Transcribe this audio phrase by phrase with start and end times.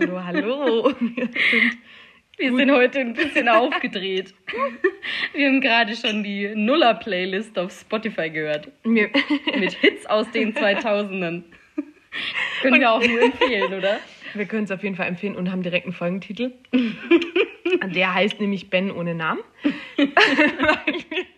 [0.00, 0.94] Hallo, hallo.
[2.36, 4.32] Wir sind heute ein bisschen aufgedreht.
[5.32, 8.70] Wir haben gerade schon die Nuller-Playlist auf Spotify gehört.
[8.84, 9.10] Mir,
[9.58, 11.42] Mit Hits aus den 2000ern.
[12.62, 13.98] Können wir auch nur empfehlen, oder?
[14.34, 16.52] wir können es auf jeden Fall empfehlen und haben direkt einen Folgentitel.
[17.92, 19.40] Der heißt nämlich Ben ohne Namen.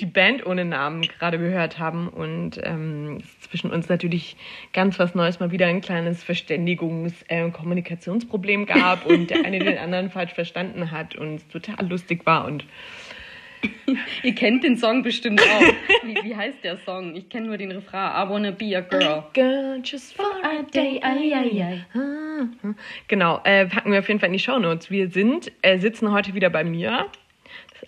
[0.00, 4.36] Die Band ohne Namen gerade gehört haben und ähm, es zwischen uns natürlich
[4.72, 9.78] ganz was Neues mal wieder ein kleines Verständigungs-, äh, Kommunikationsproblem gab und der eine den
[9.78, 12.64] anderen falsch verstanden hat und es total lustig war und
[14.22, 15.62] Ihr kennt den Song bestimmt auch.
[16.04, 17.14] Wie, wie heißt der Song?
[17.14, 18.10] Ich kenne nur den Refrain.
[18.10, 19.24] I wanna be a girl.
[19.32, 21.86] Girl, just for a day, ai, ai, ai.
[21.94, 22.72] Ah,
[23.08, 24.90] Genau, äh, packen wir auf jeden Fall in die Shownotes.
[24.90, 27.06] Wir sind, äh, sitzen heute wieder bei mir.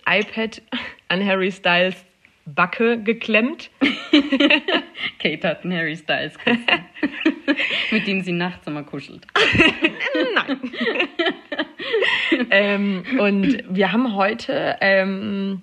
[0.07, 0.61] IPad
[1.09, 2.05] an Harry Styles
[2.45, 3.71] Backe geklemmt.
[5.19, 6.85] Kate hat einen Harry Styles Kasten,
[7.91, 9.25] mit dem sie nachts immer kuschelt.
[12.51, 15.61] ähm, und wir haben heute ähm,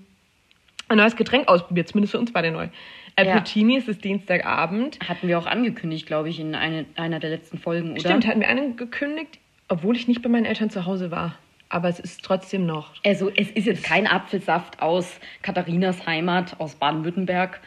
[0.89, 2.69] ein neues Getränk ausprobiert, zumindest für uns beide neu.
[3.15, 4.99] Appletini, es ist Dienstagabend.
[5.07, 8.01] Hatten wir auch angekündigt, glaube ich, in eine, einer der letzten Folgen, oder?
[8.01, 11.39] Stimmt, hatten wir einen gekündigt, obwohl ich nicht bei meinen Eltern zu Hause war.
[11.73, 12.91] Aber es ist trotzdem noch.
[13.03, 17.61] Also, es ist jetzt kein Apfelsaft aus Katharinas Heimat, aus Baden-Württemberg.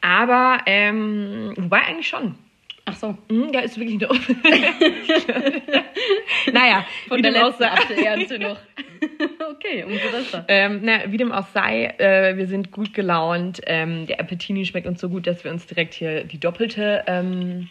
[0.00, 2.36] Aber, ähm, wobei eigentlich schon.
[2.84, 4.08] Ach so, Hm, da ist wirklich eine.
[6.52, 7.64] naja, von der letzten.
[7.64, 8.58] Apfelernte noch.
[9.50, 10.44] okay, umso besser.
[10.46, 13.60] Ähm, na, wie dem auch sei, äh, wir sind gut gelaunt.
[13.66, 17.70] Ähm, der Appletini schmeckt uns so gut, dass wir uns direkt hier die doppelte ähm,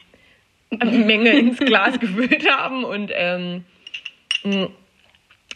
[0.84, 2.84] Menge ins Glas gefüllt haben.
[2.84, 3.64] Und ähm,
[4.44, 4.68] mh,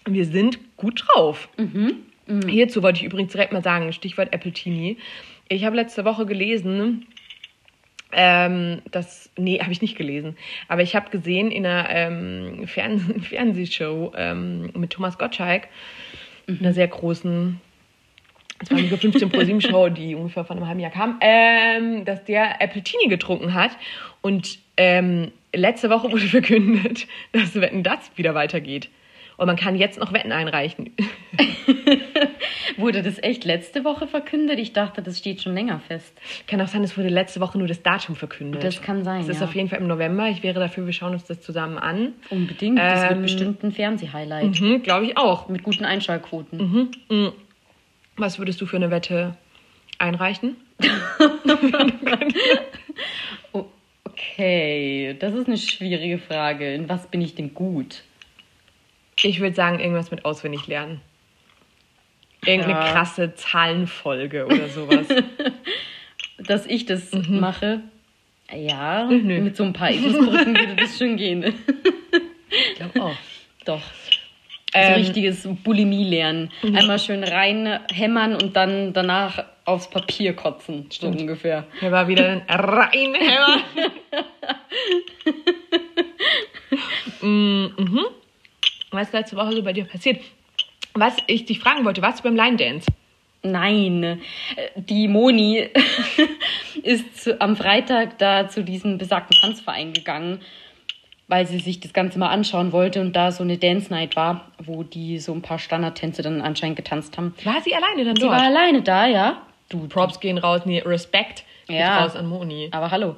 [0.05, 1.49] wir sind gut drauf.
[2.47, 4.97] Hierzu wollte ich übrigens direkt mal sagen, Stichwort Appletini.
[5.49, 7.05] Ich habe letzte Woche gelesen,
[8.13, 10.37] ähm, das, nee, habe ich nicht gelesen.
[10.67, 15.67] Aber ich habe gesehen in einer ähm, Fern Fernsehshow ähm, mit Thomas Gottschalk,
[16.47, 17.59] einer sehr großen,
[18.59, 22.05] es war eine 15 Pro 7 Show, die ungefähr vor einem halben Jahr kam, ähm,
[22.05, 23.71] dass der Appletini getrunken hat.
[24.21, 28.89] Und ähm, letzte Woche wurde verkündet, dass Wetten das wieder weitergeht.
[29.37, 30.91] Und man kann jetzt noch Wetten einreichen.
[32.77, 34.59] Wurde das echt letzte Woche verkündet?
[34.59, 36.13] Ich dachte, das steht schon länger fest.
[36.47, 38.63] Kann auch sein, es wurde letzte Woche nur das Datum verkündet.
[38.63, 39.45] Das kann sein, Es ist ja.
[39.47, 40.29] auf jeden Fall im November.
[40.29, 42.13] Ich wäre dafür, wir schauen uns das zusammen an.
[42.29, 42.79] Unbedingt.
[42.79, 44.59] Das wird Ähm, bestimmt ein Fernsehhighlight.
[44.61, 45.49] Mhm, Glaube ich auch.
[45.49, 46.91] Mit guten Einschaltquoten.
[48.17, 49.35] Was würdest du für eine Wette
[49.97, 50.55] einreichen?
[53.53, 53.65] Oh,
[54.05, 56.73] okay, das ist eine schwierige Frage.
[56.73, 58.03] In was bin ich denn gut?
[59.23, 61.01] Ich würde sagen, irgendwas mit auswendig lernen.
[62.45, 62.91] Irgendeine Ja.
[62.91, 65.07] krasse Zahlenfolge oder sowas.
[66.39, 67.81] Dass ich das mache?
[68.51, 69.41] Ja, nö.
[69.41, 71.43] mit so ein paar Eselsbrücken würde das schon gehen.
[72.49, 73.15] ich glaube auch.
[73.65, 73.81] Doch.
[74.73, 76.49] Ähm, so richtiges Bulimie lernen.
[76.63, 80.87] Einmal schön reinhämmern und dann danach aufs Papier kotzen.
[80.89, 81.65] So ungefähr.
[81.79, 83.61] Hier war wieder ein Reinhämmer.
[87.21, 88.05] Mm, mhm.
[88.91, 90.21] Was ist letzte Woche so bei dir passiert?
[90.93, 92.87] Was ich dich fragen wollte, warst du beim Line Dance?
[93.43, 94.17] Nein, äh,
[94.75, 95.67] die Moni
[96.83, 100.41] ist zu, am Freitag da zu diesem besagten Tanzverein gegangen,
[101.27, 104.51] weil sie sich das Ganze mal anschauen wollte und da so eine Dance Night war,
[104.63, 107.33] wo die so ein paar Standardtänze dann anscheinend getanzt haben.
[107.43, 108.33] War sie alleine dann Sie dort?
[108.33, 109.41] war alleine da, ja.
[109.69, 112.03] Du, Props gehen raus, nee, Respekt geht Ja.
[112.03, 112.67] raus an Moni.
[112.71, 113.15] aber hallo.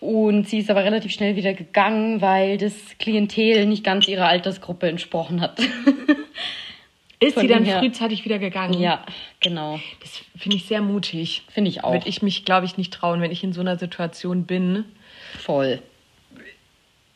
[0.00, 4.88] Und sie ist aber relativ schnell wieder gegangen, weil das Klientel nicht ganz ihrer Altersgruppe
[4.88, 5.58] entsprochen hat.
[7.20, 8.78] Ist Von sie dann her- frühzeitig wieder gegangen?
[8.78, 9.04] ja,
[9.40, 9.80] genau.
[10.00, 11.42] Das finde ich sehr mutig.
[11.48, 11.92] Finde ich auch.
[11.92, 14.84] Würde ich mich, glaube ich, nicht trauen, wenn ich in so einer Situation bin.
[15.40, 15.82] Voll.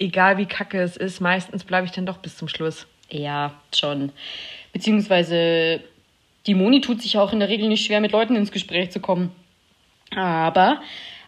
[0.00, 2.88] Egal wie kacke es ist, meistens bleibe ich dann doch bis zum Schluss.
[3.10, 4.10] Ja, schon.
[4.72, 5.80] Beziehungsweise
[6.46, 8.98] die Moni tut sich auch in der Regel nicht schwer, mit Leuten ins Gespräch zu
[8.98, 9.30] kommen.
[10.16, 10.82] Aber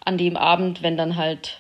[0.04, 1.58] an dem Abend, wenn dann halt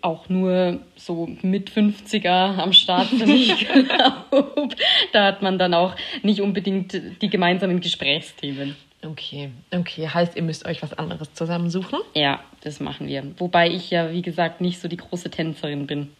[0.00, 4.74] auch nur so mit 50er am Start sind, ich glaube,
[5.12, 8.76] da hat man dann auch nicht unbedingt die gemeinsamen Gesprächsthemen.
[9.04, 10.08] Okay, okay.
[10.08, 12.00] Heißt, ihr müsst euch was anderes zusammensuchen?
[12.14, 13.22] Ja, das machen wir.
[13.38, 16.10] Wobei ich ja, wie gesagt, nicht so die große Tänzerin bin.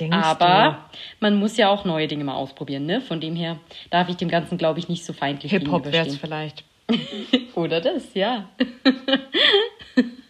[0.00, 0.88] Denkst Aber
[1.20, 3.00] man muss ja auch neue Dinge mal ausprobieren, ne?
[3.00, 3.58] Von dem her
[3.90, 5.58] darf ich dem Ganzen, glaube ich, nicht so feindlich du?
[5.58, 6.64] Hip-Hop wäre es vielleicht.
[7.54, 8.48] Oder das, ja.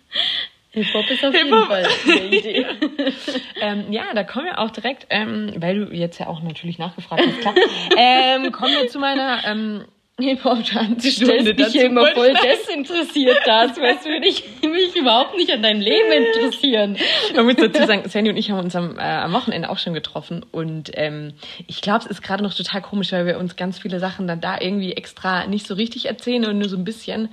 [0.71, 1.67] Hip-Hop ist auf jeden Hip-Hop.
[1.67, 2.67] Fall eine Idee.
[3.61, 7.23] ähm, ja, da kommen wir auch direkt, ähm, weil du jetzt ja auch natürlich nachgefragt
[7.27, 7.55] hast, klar.
[7.97, 9.85] ähm, kommen wir zu meiner ähm,
[10.21, 11.55] Hip-Hop-Tanzstunde.
[11.55, 15.81] Du mich hier immer voll desinteressiert als wärst würde ich mich überhaupt nicht an dein
[15.81, 16.97] Leben interessieren.
[17.35, 19.95] Man muss dazu sagen, Sandy und ich haben uns am, äh, am Wochenende auch schon
[19.95, 21.35] getroffen und ähm,
[21.67, 24.41] ich glaube, es ist gerade noch total komisch, weil wir uns ganz viele Sachen dann
[24.41, 27.29] da irgendwie extra nicht so richtig erzählen und nur so ein bisschen.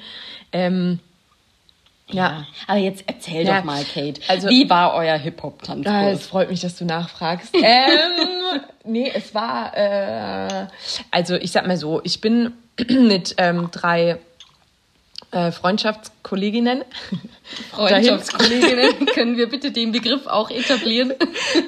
[0.54, 1.00] Ähm,
[2.10, 2.46] ja.
[2.68, 3.58] aber jetzt erzähl ja.
[3.58, 4.22] doch mal, Kate.
[4.28, 5.94] Also, wie war euer Hip-Hop-Tanzkurs?
[5.94, 7.54] Ah, es freut mich, dass du nachfragst.
[7.62, 10.68] ähm, nee, es war, äh,
[11.12, 12.54] also ich sag mal so, ich bin
[12.90, 14.20] mit ähm, drei
[15.32, 16.84] äh, Freundschaftskolleginnen.
[17.72, 21.14] Freundschaftskolleginnen, können wir bitte den Begriff auch etablieren?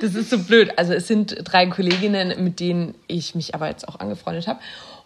[0.02, 0.72] Das ist so blöd.
[0.78, 4.60] Also es sind drei Kolleginnen, mit denen ich mich aber jetzt auch angefreundet habe.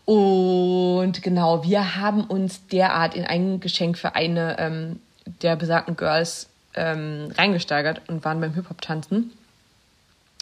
[0.05, 6.47] Und genau, wir haben uns derart in ein Geschenk für eine ähm, der besagten Girls
[6.73, 9.31] ähm, reingesteigert und waren beim Hip-Hop-Tanzen.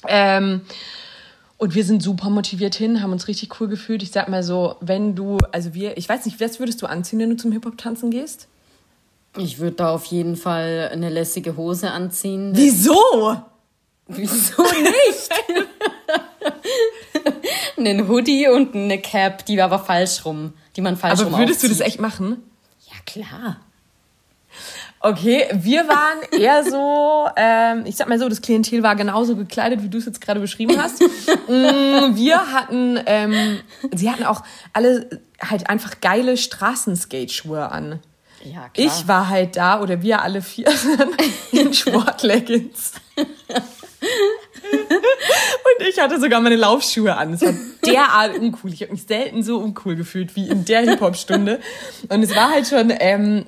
[0.08, 0.62] Ähm,
[1.58, 4.02] und wir sind super motiviert hin, haben uns richtig cool gefühlt.
[4.02, 7.20] Ich sag mal so, wenn du, also wir, ich weiß nicht, was würdest du anziehen,
[7.20, 8.48] wenn du zum Hip-Hop-Tanzen gehst?
[9.38, 12.52] Ich würde da auf jeden Fall eine lässige Hose anziehen.
[12.56, 13.38] Wieso?
[14.08, 15.30] Wieso nicht?
[17.78, 21.34] einen Hoodie und eine Cap, die war aber falsch rum, die man falsch aber rum
[21.36, 21.72] Aber würdest aufzieht.
[21.72, 22.44] du das echt machen?
[22.88, 23.58] Ja, klar.
[25.02, 29.82] Okay, wir waren eher so, ähm, ich sag mal so, das Klientel war genauso gekleidet,
[29.82, 31.04] wie du es jetzt gerade beschrieben hast.
[31.48, 33.60] Mm, wir hatten, ähm,
[33.96, 38.00] sie hatten auch alle halt einfach geile Straßenskate-Schuhe an.
[38.44, 38.74] Ja, klar.
[38.76, 40.72] Ich war halt da, oder wir alle vier
[41.52, 42.94] in Sportleggings.
[44.68, 47.34] Und ich hatte sogar meine Laufschuhe an.
[47.34, 47.54] Es war
[47.84, 48.74] derart uncool.
[48.74, 51.60] Ich habe mich selten so uncool gefühlt wie in der Hip-Hop-Stunde.
[52.10, 53.46] Und es war halt schon ähm,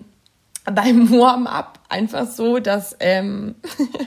[0.66, 3.56] beim Warm-up einfach so, dass ähm,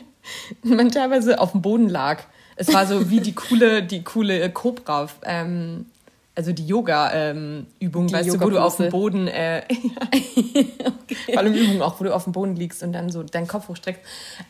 [0.62, 2.22] man teilweise auf dem Boden lag.
[2.56, 5.86] Es war so wie die coole, die coole Cobra, ähm,
[6.36, 9.62] also die Yoga-Übung, ähm, weißt du, wo du auf dem Boden, äh,
[10.06, 10.68] okay.
[11.26, 13.68] vor allem Übung auch, wo du auf dem Boden liegst und dann so deinen Kopf
[13.68, 14.02] hochstreckst.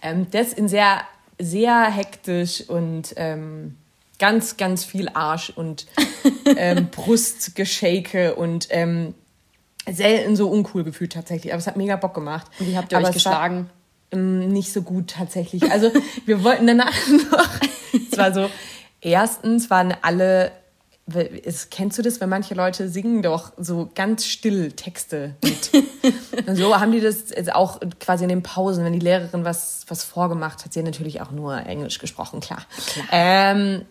[0.03, 1.01] Ähm, das in sehr,
[1.39, 3.77] sehr hektisch und ähm,
[4.19, 5.87] ganz, ganz viel Arsch und
[6.57, 9.15] ähm, Brustgeschake und ähm,
[9.91, 11.53] selten so uncool gefühlt tatsächlich.
[11.53, 12.47] Aber es hat mega Bock gemacht.
[12.59, 13.71] Und wie habt ihr aber euch geschlagen?
[14.11, 15.71] War, ähm, nicht so gut tatsächlich.
[15.71, 15.91] Also
[16.27, 16.95] wir wollten danach
[17.31, 17.49] noch.
[18.11, 18.49] es war so,
[19.01, 20.53] erstens waren alle.
[21.43, 25.71] Ist, kennst du das, wenn manche Leute singen doch so ganz still Texte mit?
[26.47, 30.03] Und so haben die das auch quasi in den Pausen, wenn die Lehrerin was, was
[30.03, 30.73] vorgemacht hat.
[30.73, 32.65] Sie hat natürlich auch nur Englisch gesprochen, klar.
[32.87, 33.07] klar.
[33.13, 33.83] Ähm,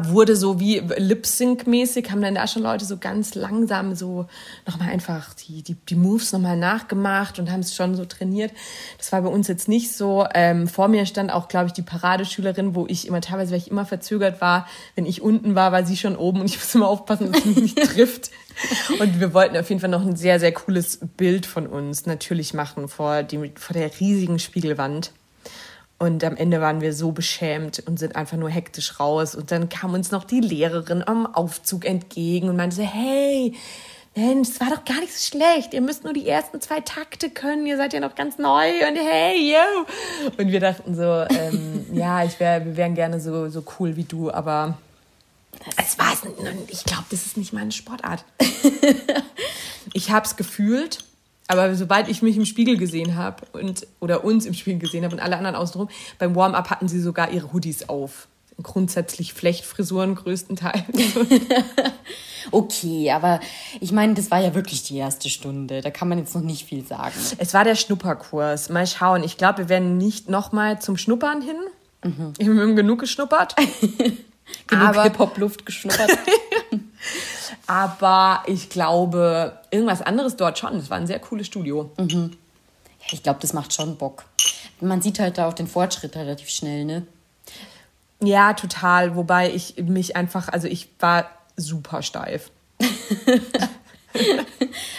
[0.00, 4.26] wurde so wie Lip-Sync-mäßig, haben dann da schon Leute so ganz langsam so
[4.66, 8.52] nochmal einfach die, die, die Moves nochmal nachgemacht und haben es schon so trainiert.
[8.98, 10.26] Das war bei uns jetzt nicht so.
[10.34, 13.70] Ähm, vor mir stand auch, glaube ich, die Paradeschülerin, wo ich immer teilweise, weil ich
[13.70, 16.88] immer verzögert war, wenn ich unten war, war sie schon oben und ich muss immer
[16.88, 18.30] aufpassen, dass sie mich nicht trifft.
[18.98, 22.54] Und wir wollten auf jeden Fall noch ein sehr, sehr cooles Bild von uns natürlich
[22.54, 25.12] machen vor, die, vor der riesigen Spiegelwand.
[26.02, 29.36] Und am Ende waren wir so beschämt und sind einfach nur hektisch raus.
[29.36, 33.54] Und dann kam uns noch die Lehrerin am Aufzug entgegen und meinte, hey,
[34.16, 35.72] Mensch, es war doch gar nicht so schlecht.
[35.72, 37.66] Ihr müsst nur die ersten zwei Takte können.
[37.66, 38.68] Ihr seid ja noch ganz neu.
[38.88, 39.86] Und hey, yo.
[40.38, 44.02] Und wir dachten so, ähm, ja, ich wär, wir wären gerne so, so cool wie
[44.02, 44.76] du, aber
[45.76, 46.14] es war
[46.66, 48.24] Ich glaube, das ist nicht meine Sportart.
[49.92, 51.04] ich habe es gefühlt
[51.48, 55.14] aber sobald ich mich im Spiegel gesehen habe und oder uns im Spiegel gesehen habe
[55.16, 58.28] und alle anderen außenrum, beim Warm-up hatten sie sogar ihre Hoodies auf.
[58.62, 60.84] Grundsätzlich Flechtfrisuren größtenteils.
[62.50, 63.40] okay, aber
[63.80, 65.80] ich meine, das war ja wirklich die erste Stunde.
[65.80, 67.14] Da kann man jetzt noch nicht viel sagen.
[67.38, 68.68] Es war der Schnupperkurs.
[68.68, 69.24] Mal schauen.
[69.24, 71.56] Ich glaube, wir werden nicht nochmal zum Schnuppern hin.
[72.04, 72.34] Mhm.
[72.38, 73.56] Wir haben genug geschnuppert.
[74.66, 76.10] genug Hip-Hop-Luft geschnuppert.
[77.66, 80.76] Aber ich glaube, irgendwas anderes dort schon.
[80.76, 81.90] Es war ein sehr cooles Studio.
[81.98, 82.32] Mhm.
[83.00, 84.24] Ja, ich glaube, das macht schon Bock.
[84.80, 87.06] Man sieht halt da auch den Fortschritt relativ schnell, ne?
[88.20, 89.16] Ja, total.
[89.16, 92.50] Wobei ich mich einfach, also ich war super steif.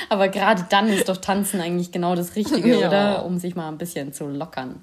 [0.09, 2.87] Aber gerade dann ist doch Tanzen eigentlich genau das Richtige, ja.
[2.87, 3.25] oder?
[3.25, 4.81] Um sich mal ein bisschen zu lockern.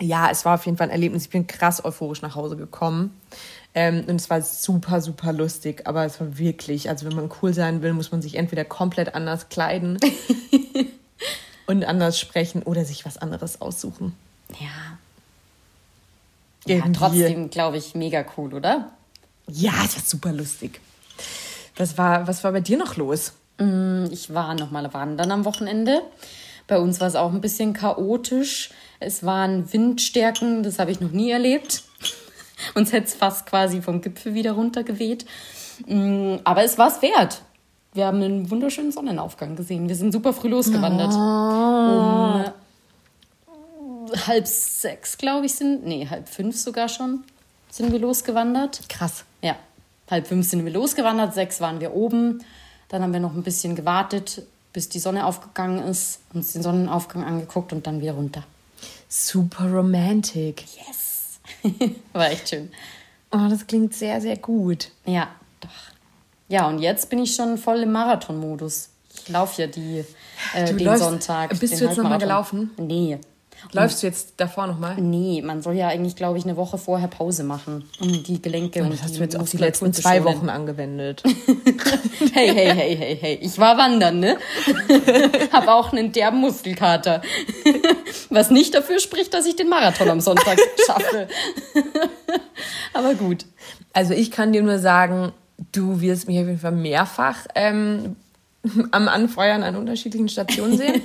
[0.00, 1.24] Ja, es war auf jeden Fall ein Erlebnis.
[1.24, 3.18] Ich bin krass euphorisch nach Hause gekommen.
[3.74, 7.52] Ähm, und es war super, super lustig, aber es war wirklich, also wenn man cool
[7.52, 9.98] sein will, muss man sich entweder komplett anders kleiden
[11.66, 14.14] und anders sprechen oder sich was anderes aussuchen.
[14.60, 14.98] Ja.
[16.66, 18.92] Ja, trotzdem, glaube ich, mega cool, oder?
[19.48, 20.80] Ja, es war super lustig.
[21.76, 23.32] Was war, was war bei dir noch los?
[23.58, 26.02] Mm, ich war noch mal wandern am Wochenende.
[26.66, 28.70] Bei uns war es auch ein bisschen chaotisch.
[29.00, 31.82] Es waren Windstärken, das habe ich noch nie erlebt.
[32.74, 35.26] Uns hätte es fast quasi vom Gipfel wieder runtergeweht.
[35.86, 37.42] Mm, aber es war es wert.
[37.94, 39.88] wir haben einen wunderschönen Sonnenaufgang gesehen.
[39.88, 41.12] Wir sind super früh losgewandert.
[41.12, 42.52] Ah.
[43.46, 45.84] Um halb sechs, glaube ich, sind.
[45.84, 47.24] Nee, halb fünf sogar schon
[47.74, 48.88] sind wir losgewandert.
[48.88, 49.24] Krass.
[49.42, 49.56] Ja,
[50.08, 52.44] halb fünf sind wir losgewandert, sechs waren wir oben.
[52.88, 54.42] Dann haben wir noch ein bisschen gewartet,
[54.72, 58.44] bis die Sonne aufgegangen ist, uns den Sonnenaufgang angeguckt und dann wieder runter.
[59.08, 60.64] Super romantic.
[60.76, 61.13] Yes!
[62.12, 62.70] War echt schön.
[63.32, 64.90] Oh, das klingt sehr, sehr gut.
[65.06, 65.28] Ja,
[65.60, 65.68] doch.
[66.48, 68.90] Ja, und jetzt bin ich schon voll im Marathonmodus.
[69.16, 70.04] Ich laufe ja die,
[70.54, 71.50] äh, den läufst- Sonntag.
[71.58, 72.70] bist den du jetzt noch mal Halbmarathon.
[72.76, 73.18] Nee.
[73.72, 74.96] Läufst du jetzt davor nochmal?
[75.00, 78.82] Nee, man soll ja eigentlich, glaube ich, eine Woche vorher Pause machen, um die Gelenke
[78.82, 80.24] und Das hast du jetzt auf die letzten zwei schonen.
[80.36, 81.22] Wochen angewendet.
[82.32, 83.38] Hey, hey, hey, hey, hey.
[83.42, 84.38] Ich war wandern, ne?
[85.52, 87.22] Hab auch einen derben Muskelkater.
[88.30, 91.28] Was nicht dafür spricht, dass ich den Marathon am Sonntag schaffe.
[92.92, 93.46] Aber gut.
[93.92, 95.32] Also ich kann dir nur sagen,
[95.72, 98.16] du wirst mich auf jeden Fall mehrfach ähm,
[98.90, 101.02] am Anfeuern an unterschiedlichen Stationen sehen.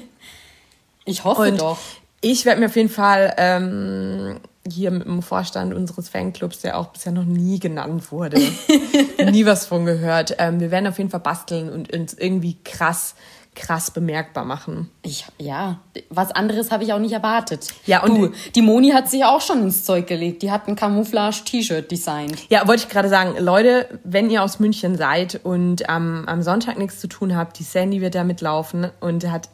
[1.06, 1.78] Ich hoffe Und doch.
[2.22, 6.88] Ich werde mir auf jeden Fall ähm, hier mit dem Vorstand unseres Fanclubs, der auch
[6.88, 8.40] bisher noch nie genannt wurde,
[9.32, 10.36] nie was von gehört.
[10.38, 13.16] Ähm, wir werden auf jeden Fall basteln und uns irgendwie krass,
[13.56, 14.90] krass bemerkbar machen.
[15.02, 17.70] Ich, ja, was anderes habe ich auch nicht erwartet.
[17.86, 20.42] Ja, und- du, die Moni hat sich auch schon ins Zeug gelegt.
[20.44, 22.38] Die hat ein Camouflage-T-Shirt designt.
[22.50, 26.78] Ja, wollte ich gerade sagen, Leute, wenn ihr aus München seid und am am Sonntag
[26.78, 29.50] nichts zu tun habt, die Sandy wird da mitlaufen und hat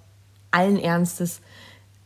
[0.51, 1.41] allen Ernstes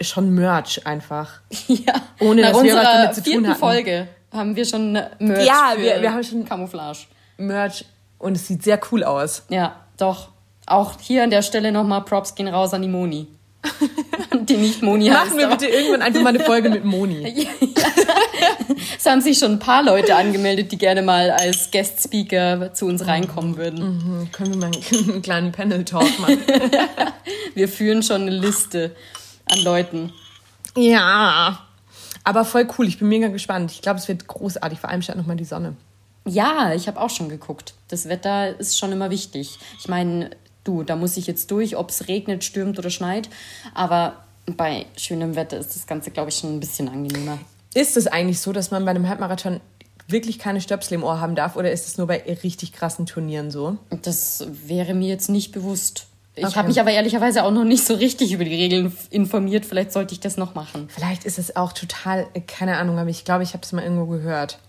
[0.01, 1.41] schon Merch einfach.
[1.67, 3.59] Ja, Ohne, nach dass wir was damit zu tun vierten hatten.
[3.59, 6.99] Folge haben wir schon Merch Ja, wir- wir haben schon- Camouflage.
[7.37, 7.85] Merch
[8.17, 9.43] und es sieht sehr cool aus.
[9.49, 10.29] Ja, doch.
[10.65, 13.27] Auch hier an der Stelle nochmal Props gehen raus an die Moni.
[14.41, 15.25] die nicht Moni heißt.
[15.25, 17.47] Machen wir bitte irgendwann einfach mal eine Folge mit Moni.
[18.97, 22.85] Es haben sich schon ein paar Leute angemeldet, die gerne mal als Guest Speaker zu
[22.85, 23.79] uns reinkommen würden.
[23.79, 24.71] Hm, Können wir mal
[25.07, 26.37] einen kleinen Panel-Talk machen?
[27.55, 28.91] Wir führen schon eine Liste
[29.49, 30.13] an Leuten.
[30.75, 31.65] ja.
[32.23, 33.71] Aber voll cool, ich bin mega gespannt.
[33.71, 35.75] Ich glaube, es wird großartig, vor allem statt nochmal die Sonne.
[36.25, 37.73] Ja, ich habe auch schon geguckt.
[37.87, 39.57] Das Wetter ist schon immer wichtig.
[39.79, 40.31] Ich meine,
[40.63, 43.29] du, da muss ich jetzt durch, ob es regnet, stürmt oder schneit.
[43.73, 47.39] Aber bei schönem Wetter ist das Ganze, glaube ich, schon ein bisschen angenehmer.
[47.73, 49.61] Ist es eigentlich so, dass man bei einem Halbmarathon
[50.07, 53.51] wirklich keine Stöpsel im Ohr haben darf oder ist es nur bei richtig krassen Turnieren
[53.51, 53.77] so?
[54.01, 56.07] Das wäre mir jetzt nicht bewusst.
[56.47, 59.65] Ich habe mich aber ehrlicherweise auch noch nicht so richtig über die Regeln informiert.
[59.65, 60.89] Vielleicht sollte ich das noch machen.
[60.89, 63.83] Vielleicht ist es auch total, äh, keine Ahnung, aber ich glaube, ich habe es mal
[63.83, 64.59] irgendwo gehört.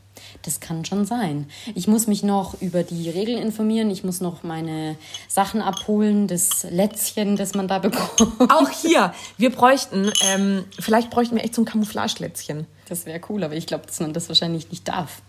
[0.43, 1.47] Das kann schon sein.
[1.75, 3.91] Ich muss mich noch über die Regeln informieren.
[3.91, 4.97] Ich muss noch meine
[5.29, 8.51] Sachen abholen, das Lätzchen, das man da bekommt.
[8.51, 12.67] Auch hier, wir bräuchten, ähm, vielleicht bräuchten wir echt so ein Camouflagelätzchen.
[12.89, 15.23] Das wäre cool, aber ich glaube, dass man das wahrscheinlich nicht darf.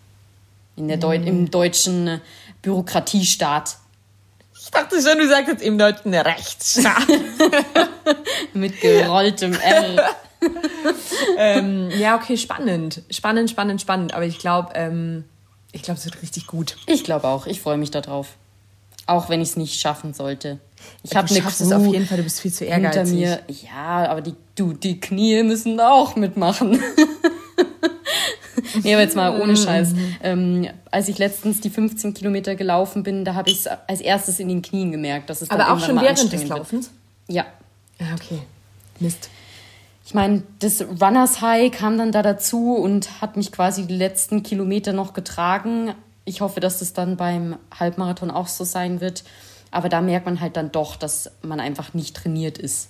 [0.76, 2.22] In der Deu Im deutschen
[2.62, 3.78] Bürokratiestaat.
[4.64, 7.08] Ich dachte schon, du sagst jetzt im deutschen Rechtsstaat.
[8.54, 10.16] Mit gerolltem R.
[11.38, 13.02] ähm, ja, okay, spannend.
[13.10, 14.14] Spannend, spannend, spannend.
[14.14, 15.26] Aber ich glaube, ähm,
[15.72, 16.78] ich glaube, es wird richtig gut.
[16.86, 17.48] Ich glaube auch.
[17.48, 18.36] Ich freue mich darauf.
[19.08, 20.60] Auch wenn ich es nicht schaffen sollte.
[21.02, 22.94] Ich Du habe eine schaffst Crew es auf jeden Fall, du bist viel zu hinter
[22.94, 23.16] ehrgeizig.
[23.16, 23.40] mir.
[23.48, 26.80] Ja, aber die, du, die Knie müssen auch mitmachen.
[28.84, 29.94] nee, aber jetzt mal ohne Scheiß.
[30.24, 34.40] Ähm, als ich letztens die 15 Kilometer gelaufen bin, da habe ich es als erstes
[34.40, 35.30] in den Knien gemerkt.
[35.30, 36.60] Dass es dann Aber auch schon während des anstrengend wird.
[36.60, 36.92] Laufens?
[37.28, 37.46] Ja.
[38.00, 38.40] Ja, okay.
[39.00, 39.30] Mist.
[40.06, 44.44] Ich meine, das Runners High kam dann da dazu und hat mich quasi die letzten
[44.44, 45.94] Kilometer noch getragen.
[46.26, 49.24] Ich hoffe, dass das dann beim Halbmarathon auch so sein wird.
[49.70, 52.90] Aber da merkt man halt dann doch, dass man einfach nicht trainiert ist.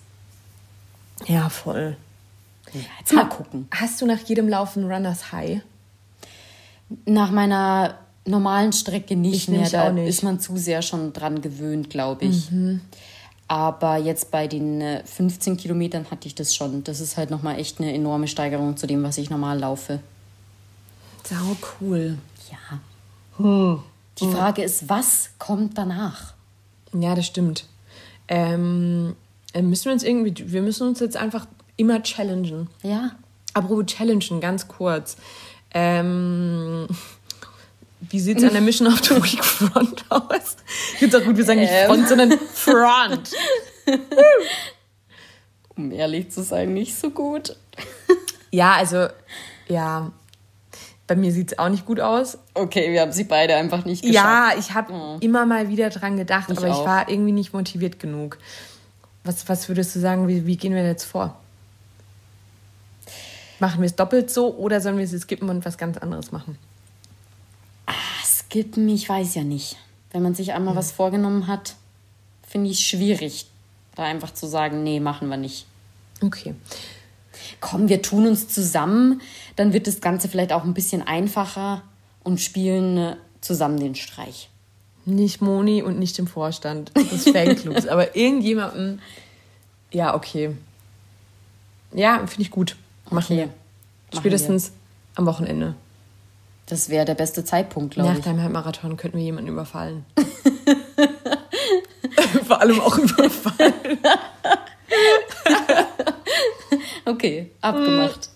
[1.27, 1.96] Ja, voll.
[3.00, 3.68] Jetzt mal gucken.
[3.72, 5.62] Hast du nach jedem Laufen Runners High?
[7.06, 9.70] Nach meiner normalen Strecke nicht Ich mehr.
[9.70, 10.08] Da nicht.
[10.08, 12.50] ist man zu sehr schon dran gewöhnt, glaube ich.
[13.48, 16.84] Aber jetzt bei den äh, 15 Kilometern hatte ich das schon.
[16.86, 20.00] Das ist halt nochmal echt eine enorme Steigerung zu dem, was ich normal laufe.
[21.25, 22.18] Sau cool.
[22.50, 23.80] Ja.
[24.20, 26.34] Die Frage ist, was kommt danach?
[26.94, 27.66] Ja, das stimmt.
[28.28, 29.16] Ähm,
[29.54, 31.48] äh, müssen wir uns irgendwie, wir müssen uns jetzt einfach
[31.82, 32.70] immer challengen.
[32.84, 33.12] Ja.
[33.54, 35.18] Apropos challengen, ganz kurz.
[35.74, 36.88] Ähm,
[38.02, 40.56] wie sieht es an der Mission of the Week Front aus?
[40.94, 41.88] Ich finde auch gut, wir sagen nicht Ähm.
[41.88, 43.32] Front, sondern Front.
[45.78, 47.56] Um ehrlich zu sein, nicht so gut.
[48.52, 49.08] Ja, also,
[49.68, 50.12] ja.
[51.08, 52.38] Bei mir sieht es auch nicht gut aus.
[52.54, 54.16] Okay, wir haben sie beide einfach nicht geschafft.
[54.26, 56.86] Ja, ich habe immer mal wieder dran gedacht, Ich aber ich auch.
[56.86, 58.38] war irgendwie nicht motiviert genug.
[59.24, 61.40] Was, was würdest du sagen, wie, wie gehen wir jetzt vor?
[63.62, 66.58] Machen wir es doppelt so oder sollen wir es skippen und was ganz anderes machen?
[68.25, 69.77] Skippen, ich weiß ja nicht.
[70.10, 71.75] Wenn man sich einmal was vorgenommen hat.
[72.41, 73.46] finde ich schwierig,
[73.94, 75.68] da einfach zu sagen, nee, machen wir nicht.
[76.24, 76.56] Okay.
[77.60, 79.22] Komm, wir tun uns zusammen,
[79.58, 81.84] dann wird das Ganze vielleicht auch ein bisschen einfacher
[82.24, 84.50] und spielen äh, zusammen den Streich.
[85.06, 89.00] Nicht Moni und nicht dem Vorstand des Fanclubs, aber irgendjemandem.
[89.91, 90.56] Ja, okay.
[91.94, 92.75] Ja, finde ich gut.
[93.12, 93.50] Machen Okay.
[94.12, 94.20] wir.
[94.20, 94.72] Spätestens
[95.15, 95.75] am Wochenende.
[96.65, 98.24] Das wäre der beste Zeitpunkt, glaube Nach ich.
[98.24, 100.06] deinem Halbmarathon könnten wir jemanden überfallen.
[102.48, 103.74] Vor allem auch überfallen.
[107.06, 108.30] Okay, abgemacht.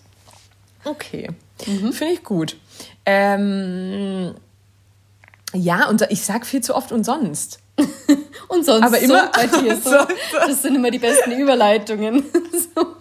[0.84, 1.28] Okay.
[1.58, 2.56] Finde ich gut.
[3.04, 4.34] Ähm,
[5.54, 7.60] ja, und ich sag viel zu oft und sonst.
[8.48, 9.90] Und sonst Aber immer- so bei dir so.
[10.32, 12.24] Das sind immer die besten Überleitungen.
[12.74, 12.96] So.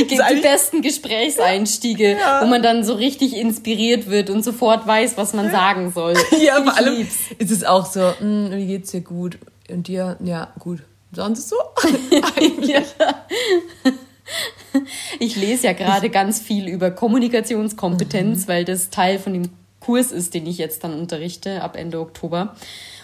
[0.00, 5.32] Die, die besten Gesprächseinstiege, wo man dann so richtig inspiriert wird und sofort weiß, was
[5.34, 6.14] man sagen soll.
[6.40, 7.16] Ja, vor allem lieb's.
[7.38, 9.38] ist es auch so, "Hm, wie geht's dir gut?
[9.68, 10.16] Und dir?
[10.24, 10.82] Ja, gut.
[11.12, 11.56] Sonst so?
[12.60, 12.82] Ja.
[15.18, 19.48] Ich lese ja gerade ganz viel über Kommunikationskompetenz, weil das Teil von dem
[19.88, 22.54] Kurs ist, den ich jetzt dann unterrichte ab Ende Oktober.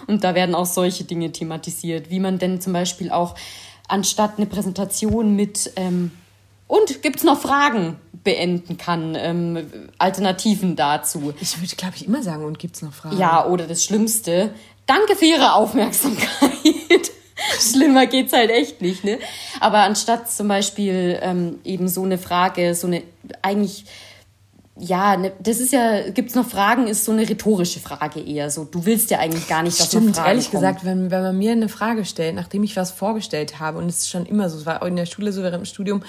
[0.07, 3.37] Und da werden auch solche Dinge thematisiert, wie man denn zum Beispiel auch
[3.89, 6.11] anstatt eine Präsentation mit ähm,
[6.67, 11.33] und gibt's noch Fragen beenden kann, ähm, Alternativen dazu.
[11.41, 13.17] Ich würde, glaube ich, immer sagen, und gibt's noch Fragen?
[13.17, 14.51] Ja, oder das Schlimmste.
[14.85, 16.29] Danke für Ihre Aufmerksamkeit.
[17.61, 19.19] Schlimmer geht's halt echt nicht, ne?
[19.61, 23.03] Aber anstatt zum Beispiel ähm, eben so eine Frage, so eine
[23.41, 23.87] eigentlich
[24.77, 28.51] ja, ne, das ist ja, gibt's noch Fragen, ist so eine rhetorische Frage eher.
[28.51, 30.63] So, du willst ja eigentlich gar nicht, dass noch Stimmt, Fragen ehrlich kommen.
[30.63, 33.99] gesagt, wenn, wenn man mir eine Frage stellt, nachdem ich was vorgestellt habe, und es
[33.99, 36.03] ist schon immer so, es war auch in der Schule so, während dem Studium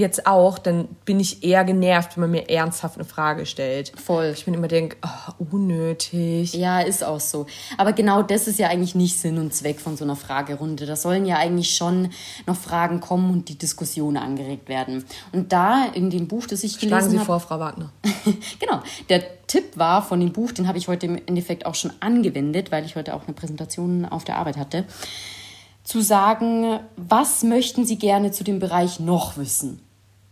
[0.00, 3.92] jetzt auch, dann bin ich eher genervt, wenn man mir ernsthaft eine Frage stellt.
[3.98, 4.32] Voll.
[4.34, 6.54] Ich bin immer denk, oh, unnötig.
[6.54, 7.46] Ja, ist auch so.
[7.78, 10.86] Aber genau das ist ja eigentlich nicht Sinn und Zweck von so einer Fragerunde.
[10.86, 12.10] Da sollen ja eigentlich schon
[12.46, 15.04] noch Fragen kommen und die Diskussion angeregt werden.
[15.32, 17.92] Und da in dem Buch, das ich Schlagen gelesen Sie habe, vor, Frau Wagner.
[18.58, 18.80] genau.
[19.08, 22.72] Der Tipp war von dem Buch, den habe ich heute im Endeffekt auch schon angewendet,
[22.72, 24.86] weil ich heute auch eine Präsentation auf der Arbeit hatte,
[25.82, 29.80] zu sagen, was möchten Sie gerne zu dem Bereich noch wissen?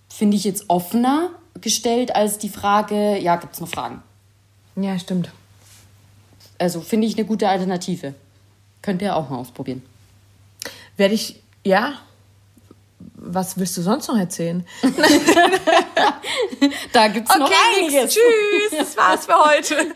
[0.08, 4.02] Finde ich jetzt offener gestellt als die Frage, ja, gibt es noch Fragen?
[4.76, 5.30] Ja, stimmt.
[6.58, 8.14] Also finde ich eine gute Alternative.
[8.82, 9.82] Könnt ihr auch mal ausprobieren.
[10.96, 11.94] Werde ich, ja,
[13.14, 14.64] was willst du sonst noch erzählen?
[16.92, 18.14] Da gibt es noch einiges.
[18.14, 19.94] tschüss, das war's für heute.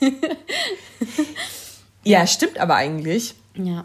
[2.04, 3.34] ja, stimmt aber eigentlich.
[3.54, 3.84] Ja.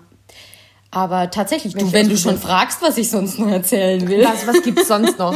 [0.93, 2.17] Aber tatsächlich, du, wenn du Ausprobieren?
[2.17, 4.23] schon fragst, was ich sonst noch erzählen will.
[4.23, 5.35] Was, was gibt's sonst noch?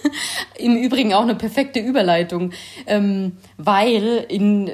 [0.58, 2.50] Im Übrigen auch eine perfekte Überleitung,
[2.86, 4.68] ähm, weil in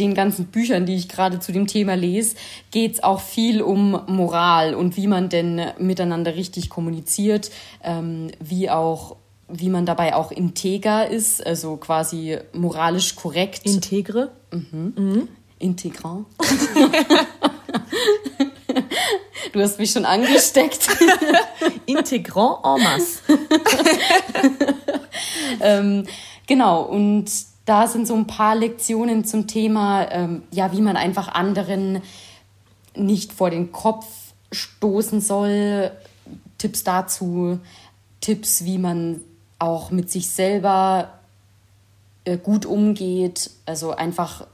[0.00, 2.34] den ganzen Büchern, die ich gerade zu dem Thema lese,
[2.72, 7.52] geht es auch viel um Moral und wie man denn miteinander richtig kommuniziert,
[7.84, 9.14] ähm, wie auch
[9.48, 13.60] wie man dabei auch integer ist, also quasi moralisch korrekt.
[13.64, 14.32] Integre?
[15.58, 16.24] Integral.
[19.52, 20.88] du hast mich schon angesteckt.
[21.86, 23.20] Integrant en masse.
[25.60, 26.06] ähm,
[26.46, 27.30] genau, und
[27.64, 32.02] da sind so ein paar Lektionen zum Thema, ähm, ja, wie man einfach anderen
[32.94, 34.06] nicht vor den Kopf
[34.50, 35.92] stoßen soll.
[36.58, 37.60] Tipps dazu,
[38.20, 39.20] Tipps, wie man
[39.58, 41.18] auch mit sich selber
[42.24, 43.50] äh, gut umgeht.
[43.66, 44.46] Also einfach,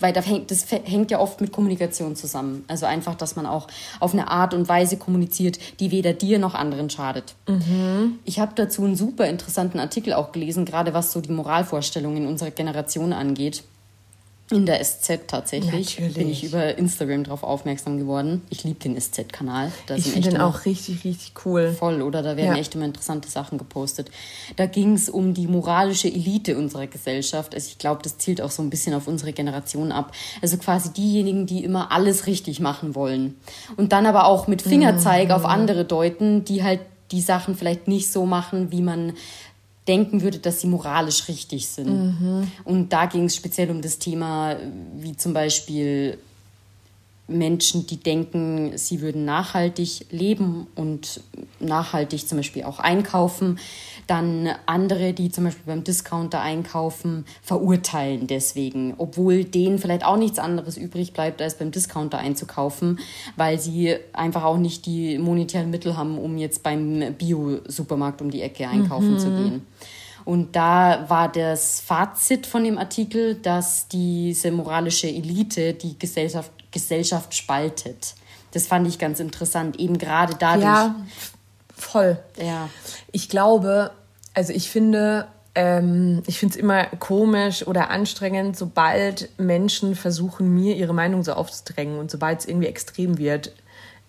[0.00, 2.64] weil das hängt, das hängt ja oft mit Kommunikation zusammen.
[2.66, 3.66] Also einfach, dass man auch
[4.00, 7.34] auf eine Art und Weise kommuniziert, die weder dir noch anderen schadet.
[8.24, 12.50] Ich habe dazu einen super interessanten Artikel auch gelesen, gerade was so die Moralvorstellungen unserer
[12.50, 13.64] Generation angeht.
[14.48, 15.96] In der SZ tatsächlich.
[15.98, 16.14] Natürlich.
[16.14, 18.42] Bin ich über Instagram drauf aufmerksam geworden.
[18.48, 19.72] Ich liebe den SZ-Kanal.
[19.96, 21.72] Ich finde den auch richtig, richtig cool.
[21.72, 22.22] voll, oder?
[22.22, 22.60] Da werden Ja.
[22.60, 24.08] echt immer interessante Sachen gepostet.
[24.54, 27.56] Da ging es um die moralische Elite unserer Gesellschaft.
[27.56, 30.12] Also ich glaube, das zielt auch so ein bisschen auf unsere Generation ab.
[30.40, 33.34] Also quasi diejenigen, die immer alles richtig machen wollen.
[33.76, 36.80] Und dann aber auch mit Fingerzeig auf andere deuten, die halt
[37.12, 39.12] die Sachen vielleicht nicht so machen, wie man
[39.88, 41.88] denken würde, dass sie moralisch richtig sind.
[42.64, 44.56] Und da ging es speziell um das Thema,
[44.96, 46.18] wie zum Beispiel
[47.28, 51.20] Menschen, die denken, sie würden nachhaltig leben und
[51.58, 53.58] nachhaltig zum Beispiel auch einkaufen,
[54.06, 60.38] dann andere, die zum Beispiel beim Discounter einkaufen, verurteilen deswegen, obwohl denen vielleicht auch nichts
[60.38, 63.00] anderes übrig bleibt, als beim Discounter einzukaufen,
[63.34, 68.42] weil sie einfach auch nicht die monetären Mittel haben, um jetzt beim Bio-Supermarkt um die
[68.42, 69.66] Ecke einkaufen zu gehen.
[70.26, 77.34] Und da war das Fazit von dem Artikel, dass diese moralische Elite die Gesellschaft, Gesellschaft
[77.34, 78.14] spaltet.
[78.52, 80.64] Das fand ich ganz interessant, eben gerade dadurch.
[80.64, 80.94] Ja,
[81.74, 82.18] voll.
[82.38, 82.68] Ja.
[83.12, 83.92] Ich glaube,
[84.34, 90.76] also ich finde, ähm, ich finde es immer komisch oder anstrengend, sobald Menschen versuchen, mir
[90.76, 93.52] ihre Meinung so aufzudrängen und sobald es irgendwie extrem wird.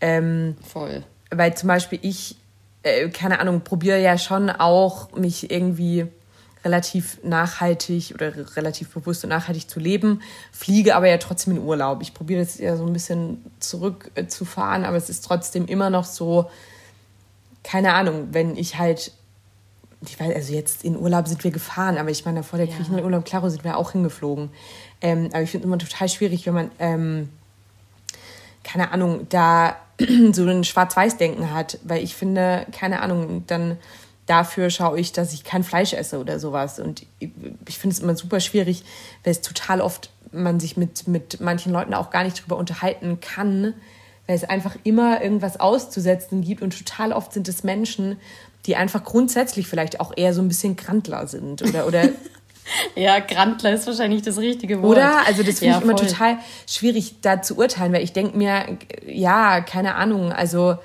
[0.02, 1.04] Ähm, Voll.
[1.32, 2.36] Weil zum Beispiel ich,
[2.84, 6.08] äh, keine Ahnung, probiere ja schon auch, mich irgendwie
[6.68, 12.02] relativ nachhaltig oder relativ bewusst und nachhaltig zu leben, fliege aber ja trotzdem in Urlaub.
[12.02, 16.50] Ich probiere das ja so ein bisschen zurückzufahren, aber es ist trotzdem immer noch so,
[17.64, 19.14] keine Ahnung, wenn ich halt,
[20.06, 22.76] ich weiß, also jetzt in Urlaub sind wir gefahren, aber ich meine, vor der Ja.
[22.76, 24.50] Griechenland-Urlaub, klaro, sind wir auch hingeflogen.
[25.00, 27.30] Ähm, aber ich finde es immer total schwierig, wenn man, ähm,
[28.64, 29.78] keine Ahnung, da
[30.34, 33.78] so ein Schwarz-Weiß-Denken hat, weil ich finde, keine Ahnung, dann
[34.28, 36.80] dafür schaue ich, dass ich kein Fleisch esse oder sowas.
[36.80, 38.84] Und ich, finde es immer super schwierig,
[39.24, 43.20] weil es total oft man sich mit, mit manchen Leuten auch gar nicht drüber unterhalten
[43.22, 43.74] kann,
[44.28, 48.18] weil es einfach immer irgendwas auszusetzen gibt und total oft sind es Menschen,
[48.66, 52.10] die einfach grundsätzlich vielleicht auch eher so ein bisschen Grantler sind oder, oder
[52.96, 54.98] Ja, Grantler ist wahrscheinlich das richtige Wort.
[54.98, 55.26] Oder?
[55.26, 56.08] Also das finde Ja, ich immer voll.
[56.08, 56.38] total
[56.68, 60.78] schwierig, da zu urteilen, weil ich denke mir, ja, keine Ahnung, also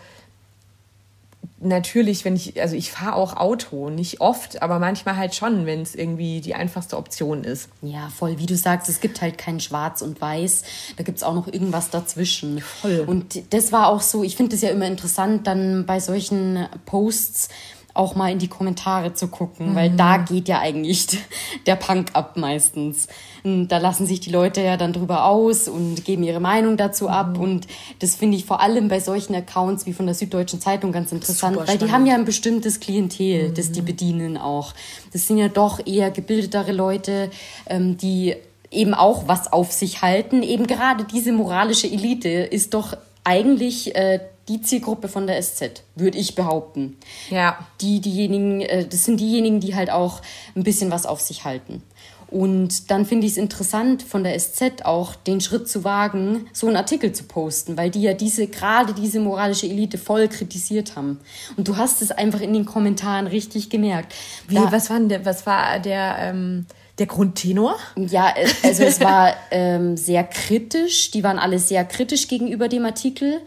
[1.63, 5.83] natürlich, wenn ich, also ich fahre auch Auto, nicht oft, aber manchmal halt schon, wenn
[5.83, 7.69] es irgendwie die einfachste Option ist.
[7.83, 10.63] Ja, voll, wie du sagst, es gibt halt kein Schwarz und Weiß,
[10.97, 12.61] da gibt's auch noch irgendwas dazwischen.
[12.61, 13.05] Voll.
[13.07, 17.49] Und das war auch so, ich finde es ja immer interessant, dann bei solchen Posts
[17.95, 21.07] auch mal in die Kommentare zu gucken, weil da geht ja eigentlich
[21.67, 23.09] der Punk ab meistens.
[23.45, 27.09] Und Da lassen sich die Leute ja dann drüber aus und geben ihre Meinung dazu
[27.09, 27.39] ab.
[27.39, 27.67] Und
[27.99, 31.57] das finde ich vor allem bei solchen Accounts wie von der Süddeutschen Zeitung ganz interessant,
[31.67, 34.73] weil die haben ja ein bestimmtes Klientel, das die bedienen auch.
[35.13, 37.31] Das sind ja doch eher gebildetere Leute,
[37.67, 38.37] ähm, die
[38.71, 40.43] eben auch was auf sich halten.
[40.43, 46.19] Eben gerade diese moralische Elite ist doch eigentlich äh, die Zielgruppe von der SZ, würde
[46.19, 46.97] ich behaupten.
[47.31, 47.59] Ja.
[47.81, 50.21] Die, diejenigen, äh, das sind diejenigen, die halt auch
[50.57, 51.83] ein bisschen was auf sich halten.
[52.29, 56.67] Und dann finde ich es interessant, von der SZ auch den Schritt zu wagen, so
[56.67, 61.21] einen Artikel zu posten, weil die ja diese, gerade diese moralische Elite voll kritisiert haben.
[61.59, 64.15] Und du hast es einfach in den Kommentaren richtig gemerkt.
[64.49, 66.65] Wie, Da- was war denn der, was war der, ähm,
[66.99, 67.77] der Grundtenor?
[67.97, 71.11] Ja, äh, also es war ähm, sehr kritisch.
[71.11, 73.41] Die waren alle sehr kritisch gegenüber dem Artikel,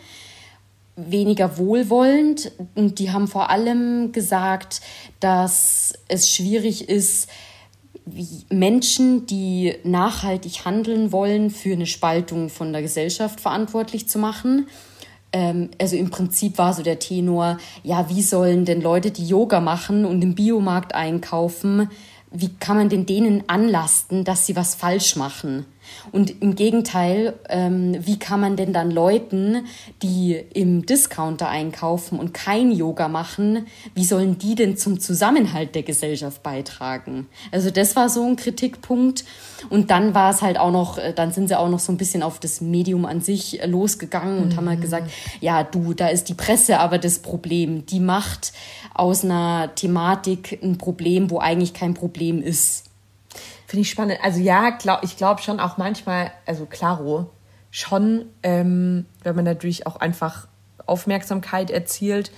[0.96, 2.52] weniger wohlwollend.
[2.76, 4.82] Und die haben vor allem gesagt,
[5.20, 7.30] dass es schwierig ist,
[8.50, 14.68] Menschen, die nachhaltig handeln wollen, für eine Spaltung von der Gesellschaft verantwortlich zu machen.
[15.34, 19.60] Ähm, also im Prinzip war so der Tenor, ja, wie sollen denn Leute, die Yoga
[19.60, 21.90] machen und im Biomarkt einkaufen,
[22.32, 25.66] wie kann man denn denen anlasten, dass sie was falsch machen?
[26.12, 29.66] Und im Gegenteil, ähm, wie kann man denn dann Leuten,
[30.02, 35.84] die im Discounter einkaufen und kein Yoga machen, wie sollen die denn zum Zusammenhalt der
[35.84, 37.28] Gesellschaft beitragen?
[37.52, 39.26] Also das war so ein Kritikpunkt.
[39.70, 41.98] Und dann war es halt auch noch, äh, dann sind sie auch noch so ein
[41.98, 46.08] bisschen auf das Medium an sich äh, losgegangen und haben halt gesagt, ja, du, da
[46.08, 47.86] ist die Presse aber das Problem.
[47.86, 48.54] Die macht
[48.94, 52.85] aus einer Thematik ein Problem, wo eigentlich kein Problem ist.
[53.68, 54.20] Finde ich spannend.
[54.22, 57.30] Also ja, glaub, ich glaube schon auch manchmal, also klaro,
[57.72, 60.48] schon, ähm, wenn man natürlich auch einfach
[60.86, 62.32] Aufmerksamkeit erzielt.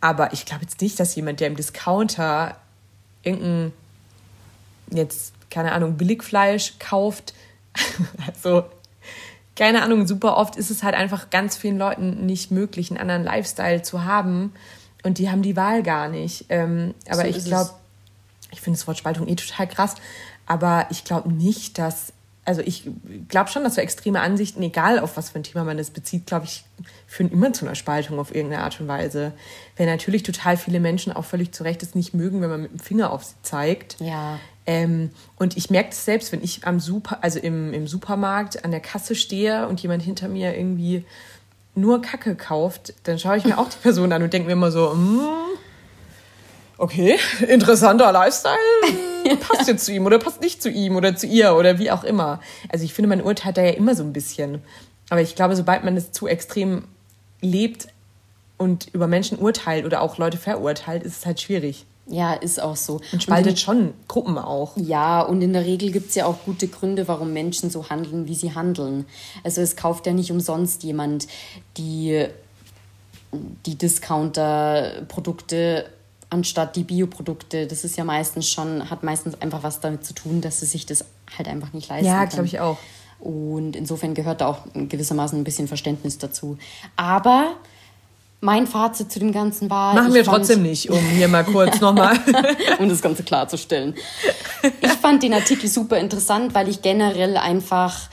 [0.00, 2.56] Aber ich glaube jetzt nicht, dass jemand, der im Discounter
[3.22, 3.72] irgendein,
[4.90, 7.34] jetzt, keine Ahnung, Billigfleisch kauft,
[8.26, 8.64] also
[9.56, 13.24] keine Ahnung, super oft ist es halt einfach ganz vielen Leuten nicht möglich, einen anderen
[13.24, 14.54] Lifestyle zu haben.
[15.02, 16.46] Und die haben die Wahl gar nicht.
[16.48, 17.70] Ähm, aber So ich glaube,
[18.52, 19.96] ich finde das Wort Spaltung eh total krass,
[20.50, 22.12] aber ich glaube nicht, dass,
[22.44, 22.90] also ich
[23.28, 26.26] glaube schon, dass so extreme Ansichten, egal auf was für ein Thema man das bezieht,
[26.26, 26.64] glaube ich,
[27.06, 29.30] führen immer zu einer Spaltung auf irgendeine Art und Weise.
[29.76, 32.72] Weil natürlich total viele Menschen auch völlig zu Recht es nicht mögen, wenn man mit
[32.72, 33.94] dem Finger auf sie zeigt.
[34.00, 34.40] Ja.
[34.66, 38.72] Ähm, und ich merke das selbst, wenn ich am Super, also im, im Supermarkt an
[38.72, 41.04] der Kasse stehe und jemand hinter mir irgendwie
[41.76, 44.72] nur Kacke kauft, dann schaue ich mir auch die Person an und denke mir immer
[44.72, 45.20] so, mm,
[46.80, 48.56] okay, interessanter Lifestyle,
[49.40, 52.04] passt jetzt zu ihm oder passt nicht zu ihm oder zu ihr oder wie auch
[52.04, 52.40] immer.
[52.70, 54.62] Also ich finde, man urteilt da ja immer so ein bisschen.
[55.10, 56.84] Aber ich glaube, sobald man es zu extrem
[57.40, 57.88] lebt
[58.56, 61.84] und über Menschen urteilt oder auch Leute verurteilt, ist es halt schwierig.
[62.06, 63.00] Ja, ist auch so.
[63.12, 64.72] Und spaltet schon Gruppen auch.
[64.76, 68.34] Ja, und in der Regel gibt's ja auch gute Gründe, warum Menschen so handeln, wie
[68.34, 69.04] sie handeln.
[69.44, 71.28] Also es kauft ja nicht umsonst jemand
[71.76, 72.26] die,
[73.66, 75.86] die Discounter-Produkte
[76.30, 77.66] anstatt die Bioprodukte.
[77.66, 80.86] Das ist ja meistens schon, hat meistens einfach was damit zu tun, dass sie sich
[80.86, 81.04] das
[81.36, 82.78] halt einfach nicht leisten Ja, glaube ich auch.
[83.18, 86.56] Und insofern gehört da auch gewissermaßen ein bisschen Verständnis dazu.
[86.96, 87.56] Aber
[88.40, 89.94] mein Fazit zu dem Ganzen war.
[89.94, 92.18] Machen wir trotzdem nicht, um hier mal kurz nochmal.
[92.78, 93.94] um das Ganze klarzustellen.
[94.80, 98.08] Ich fand den Artikel super interessant, weil ich generell einfach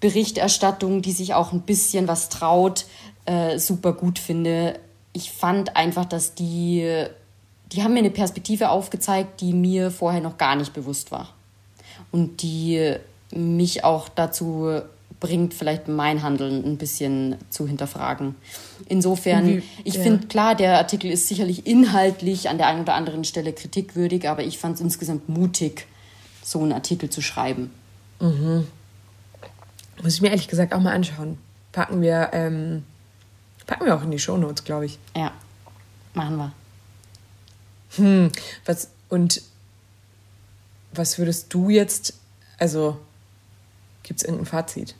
[0.00, 2.86] Berichterstattung, die sich auch ein bisschen was traut,
[3.26, 4.78] äh, super gut finde.
[5.12, 7.06] Ich fand einfach, dass die,
[7.74, 11.34] die haben mir eine Perspektive aufgezeigt, die mir vorher noch gar nicht bewusst war.
[12.12, 12.96] Und die
[13.32, 14.80] mich auch dazu
[15.18, 18.36] bringt, vielleicht mein Handeln ein bisschen zu hinterfragen.
[18.88, 20.02] Insofern, Wie, ich ja.
[20.02, 24.44] finde klar, der Artikel ist sicherlich inhaltlich an der einen oder anderen Stelle kritikwürdig, aber
[24.44, 25.86] ich fand es insgesamt mutig,
[26.42, 27.70] so einen Artikel zu schreiben.
[28.20, 28.66] Mhm.
[30.02, 31.38] Muss ich mir ehrlich gesagt auch mal anschauen.
[31.72, 32.84] Packen wir, ähm,
[33.66, 34.98] packen wir auch in die Shownotes, glaube ich.
[35.16, 35.32] Ja,
[36.12, 36.52] machen wir.
[37.96, 38.30] Hm,
[38.64, 39.42] was, und
[40.92, 42.14] was würdest du jetzt,
[42.58, 42.96] also
[44.02, 44.94] gibt es irgendein Fazit?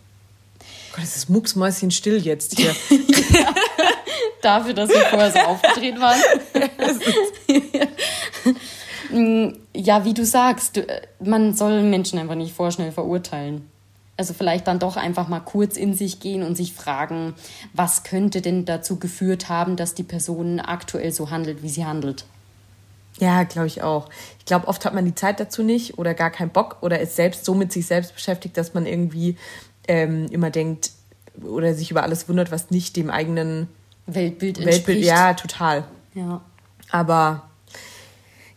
[0.95, 2.75] Gott, es ist mucksmäuschen still jetzt hier.
[4.43, 6.21] Dafür, dass wir vorher so aufgedreht waren.
[9.75, 10.81] ja, wie du sagst,
[11.19, 13.69] man soll Menschen einfach nicht vorschnell verurteilen.
[14.17, 17.35] Also vielleicht dann doch einfach mal kurz in sich gehen und sich fragen,
[17.73, 22.25] was könnte denn dazu geführt haben, dass die Person aktuell so handelt, wie sie handelt.
[23.21, 24.09] Ja, glaube ich auch.
[24.39, 27.17] Ich glaube, oft hat man die Zeit dazu nicht oder gar keinen Bock oder ist
[27.17, 29.37] selbst so mit sich selbst beschäftigt, dass man irgendwie
[29.87, 30.91] ähm, immer denkt
[31.43, 33.69] oder sich über alles wundert, was nicht dem eigenen
[34.07, 34.87] Weltbild entspricht.
[34.87, 35.85] Weltbild, ja, total.
[36.15, 36.41] Ja.
[36.91, 37.49] Aber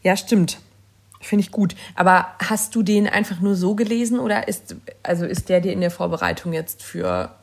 [0.01, 0.59] ja, stimmt.
[1.19, 1.75] Finde ich gut.
[1.95, 5.81] Aber hast du den einfach nur so gelesen oder ist, also ist der dir in
[5.81, 7.35] der Vorbereitung jetzt für,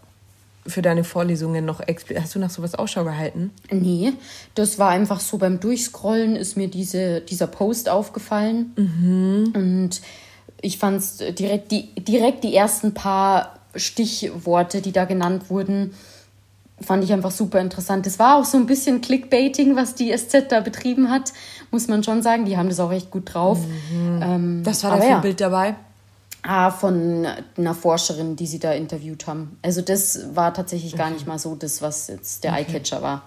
[0.66, 3.50] für deine Vorlesungen noch, hast du nach sowas Ausschau gehalten?
[3.70, 4.12] Nee,
[4.54, 8.72] das war einfach so beim Durchscrollen ist mir diese, dieser Post aufgefallen.
[8.76, 9.52] Mhm.
[9.54, 10.00] Und
[10.60, 15.92] ich fand es direkt die, direkt die ersten paar Stichworte, die da genannt wurden,
[16.80, 18.06] fand ich einfach super interessant.
[18.06, 21.32] Es war auch so ein bisschen Clickbaiting, was die SZ da betrieben hat,
[21.70, 22.46] muss man schon sagen.
[22.46, 23.58] Die haben das auch echt gut drauf.
[23.58, 24.22] Mhm.
[24.22, 25.18] Ähm, was war da für ein ja.
[25.20, 25.76] Bild dabei?
[26.46, 27.26] Ah, von
[27.56, 29.58] einer Forscherin, die sie da interviewt haben.
[29.62, 32.66] Also das war tatsächlich gar nicht mal so das, was jetzt der okay.
[32.66, 33.22] Eyecatcher war.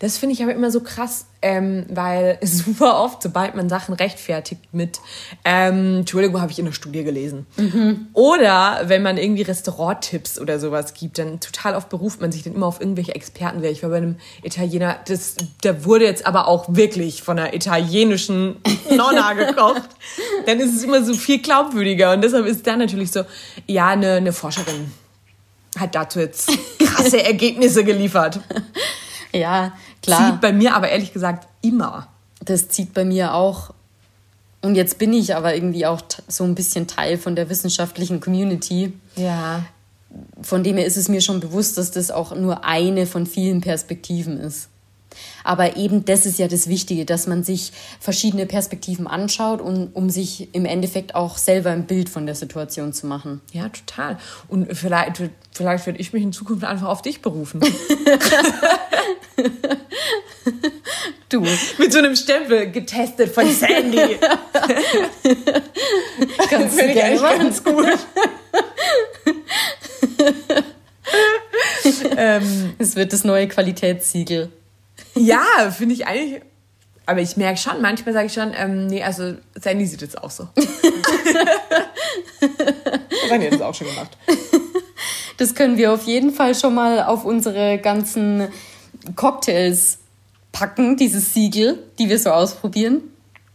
[0.00, 4.62] Das finde ich aber immer so krass, ähm, weil super oft, sobald man Sachen rechtfertigt
[4.72, 4.98] mit,
[5.44, 7.46] ähm, Entschuldigung, habe ich in der Studie gelesen.
[7.56, 8.08] Mhm.
[8.14, 12.54] Oder wenn man irgendwie Restauranttipps oder sowas gibt, dann total oft beruft man sich dann
[12.54, 13.62] immer auf irgendwelche Experten.
[13.62, 18.56] Ich war bei einem Italiener, das, der wurde jetzt aber auch wirklich von einer italienischen
[18.90, 19.82] Nonna gekocht.
[20.46, 22.12] dann ist es immer so viel glaubwürdiger.
[22.14, 23.24] Und deshalb ist da natürlich so,
[23.66, 24.90] ja, eine, eine Forscherin
[25.78, 28.40] hat dazu jetzt krasse Ergebnisse geliefert.
[29.32, 30.32] Ja, klar.
[30.32, 32.08] Zieht bei mir aber ehrlich gesagt immer.
[32.44, 33.74] Das zieht bei mir auch.
[34.62, 38.92] Und jetzt bin ich aber irgendwie auch so ein bisschen Teil von der wissenschaftlichen Community.
[39.16, 39.64] Ja.
[40.42, 43.60] Von dem her ist es mir schon bewusst, dass das auch nur eine von vielen
[43.60, 44.68] Perspektiven ist.
[45.44, 50.10] Aber eben das ist ja das Wichtige, dass man sich verschiedene Perspektiven anschaut, und, um
[50.10, 53.40] sich im Endeffekt auch selber ein Bild von der Situation zu machen.
[53.52, 54.18] Ja, total.
[54.48, 57.60] Und vielleicht, vielleicht werde ich mich in Zukunft einfach auf dich berufen.
[61.28, 61.46] du.
[61.78, 63.98] Mit so einem Stempel getestet von Sandy.
[66.50, 67.38] Kannst du gerne machen.
[67.38, 67.86] ganz gut.
[72.16, 74.50] ähm, es wird das neue Qualitätssiegel.
[75.14, 76.42] Ja, finde ich eigentlich.
[77.06, 80.30] Aber ich merke schon, manchmal sage ich schon, ähm, nee, also Sandy sieht jetzt auch
[80.30, 80.48] so.
[83.28, 84.16] Sandy hat das auch schon gemacht.
[85.36, 88.48] Das können wir auf jeden Fall schon mal auf unsere ganzen
[89.16, 89.98] Cocktails
[90.52, 93.02] packen, dieses Siegel, die wir so ausprobieren.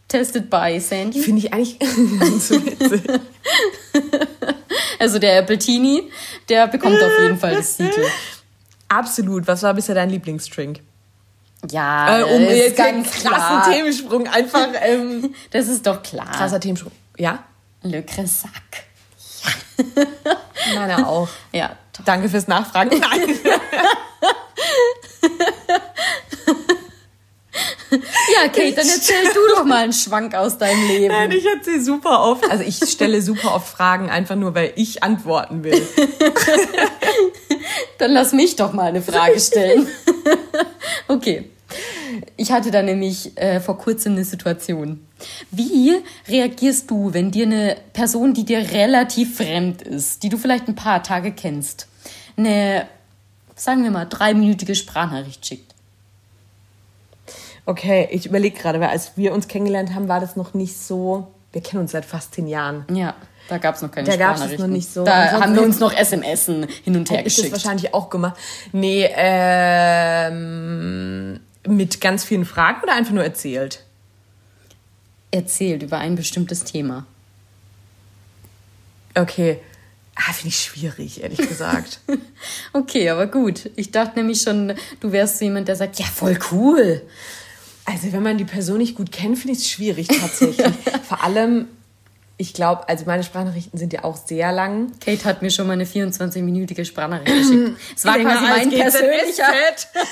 [0.08, 1.20] Tested by Sandy.
[1.20, 1.78] Finde ich eigentlich
[2.20, 3.02] ganz witzig.
[4.98, 6.10] Also der Appletini,
[6.48, 8.04] der bekommt auf jeden Fall das Siegel.
[8.88, 9.46] Absolut.
[9.46, 10.80] Was war bisher dein Lieblingsdrink?
[11.70, 13.70] Ja, äh, um jetzt ganz krassen klar.
[13.70, 14.68] Themensprung einfach.
[14.80, 16.30] Ähm, das ist doch klar.
[16.32, 16.92] Krasser Themensprung.
[17.16, 17.44] Ja?
[17.82, 18.50] Le Cressac.
[19.44, 20.36] Ja.
[20.74, 21.28] Meine auch.
[21.52, 21.76] Ja.
[21.96, 22.04] Doch.
[22.04, 22.90] Danke fürs Nachfragen.
[22.98, 23.38] Nein.
[27.90, 31.14] Ja, Kate, dann erzähl du doch mal einen Schwank aus deinem Leben.
[31.14, 32.50] Nein, ich erzähle super oft.
[32.50, 35.80] Also ich stelle super oft Fragen, einfach nur, weil ich antworten will.
[37.98, 39.88] dann lass mich doch mal eine Frage stellen.
[41.08, 41.50] okay.
[42.36, 45.06] Ich hatte da nämlich äh, vor kurzem eine Situation.
[45.50, 50.68] Wie reagierst du, wenn dir eine Person, die dir relativ fremd ist, die du vielleicht
[50.68, 51.88] ein paar Tage kennst,
[52.36, 52.86] eine,
[53.54, 55.74] sagen wir mal, dreiminütige Sprachnachricht schickt?
[57.64, 61.26] Okay, ich überlege gerade, weil als wir uns kennengelernt haben, war das noch nicht so.
[61.52, 62.84] Wir kennen uns seit fast zehn Jahren.
[62.92, 63.14] Ja.
[63.48, 65.04] Da gab es noch keine Da gab es noch nicht so.
[65.04, 67.52] Da Ansonsten haben wir uns noch SMS hin und her Hätte ich das geschickt.
[67.52, 68.36] wahrscheinlich auch gemacht.
[68.72, 69.08] Nee,
[70.26, 70.34] ähm,
[71.68, 73.84] mit ganz vielen Fragen oder einfach nur erzählt?
[75.30, 77.06] Erzählt über ein bestimmtes Thema.
[79.14, 79.60] Okay.
[80.14, 82.00] Ah, finde ich schwierig, ehrlich gesagt.
[82.72, 83.70] Okay, aber gut.
[83.76, 87.02] Ich dachte nämlich schon, du wärst so jemand, der sagt, ja, voll cool.
[87.84, 90.66] Also, wenn man die Person nicht gut kennt, finde ich es schwierig tatsächlich.
[91.08, 91.66] Vor allem,
[92.38, 94.92] ich glaube, also meine Sprachnachrichten sind ja auch sehr lang.
[95.00, 97.78] Kate hat mir schon mal eine 24-minütige Sprachnachricht geschickt.
[97.96, 99.44] Es war quasi mein persönlicher,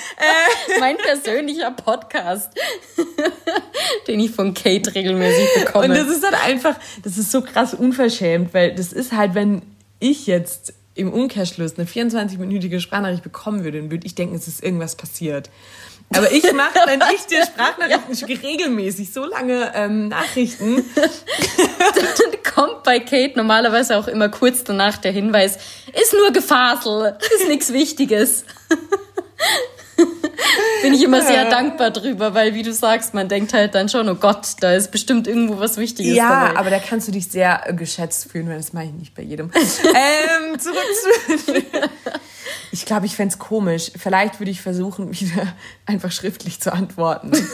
[0.79, 2.51] mein persönlicher Podcast,
[4.07, 5.85] den ich von Kate regelmäßig bekomme.
[5.85, 9.61] Und das ist halt einfach, das ist so krass unverschämt, weil das ist halt, wenn
[9.99, 14.63] ich jetzt im Umkehrschluss eine 24-minütige Sprachnachricht bekommen würde, dann würde ich denken, es ist
[14.63, 15.51] irgendwas passiert.
[16.13, 20.85] Aber ich mache, wenn ich dir Sprachnachrichten schicke, regelmäßig so lange ähm, Nachrichten.
[20.95, 25.57] Dann kommt bei Kate normalerweise auch immer kurz danach der Hinweis,
[25.99, 28.45] ist nur Gefasel, ist nichts Wichtiges.
[30.81, 34.07] Bin ich immer sehr dankbar drüber, weil wie du sagst, man denkt halt dann schon,
[34.09, 36.59] oh Gott, da ist bestimmt irgendwo was Wichtiges Ja, dabei.
[36.59, 39.23] aber da kannst du dich sehr äh, geschätzt fühlen, weil das mache ich nicht bei
[39.23, 39.51] jedem.
[39.55, 40.77] ähm, zurück
[41.43, 41.53] zu.
[42.71, 43.91] Ich glaube, ich fänd's komisch.
[43.97, 45.53] Vielleicht würde ich versuchen, wieder
[45.85, 47.31] einfach schriftlich zu antworten.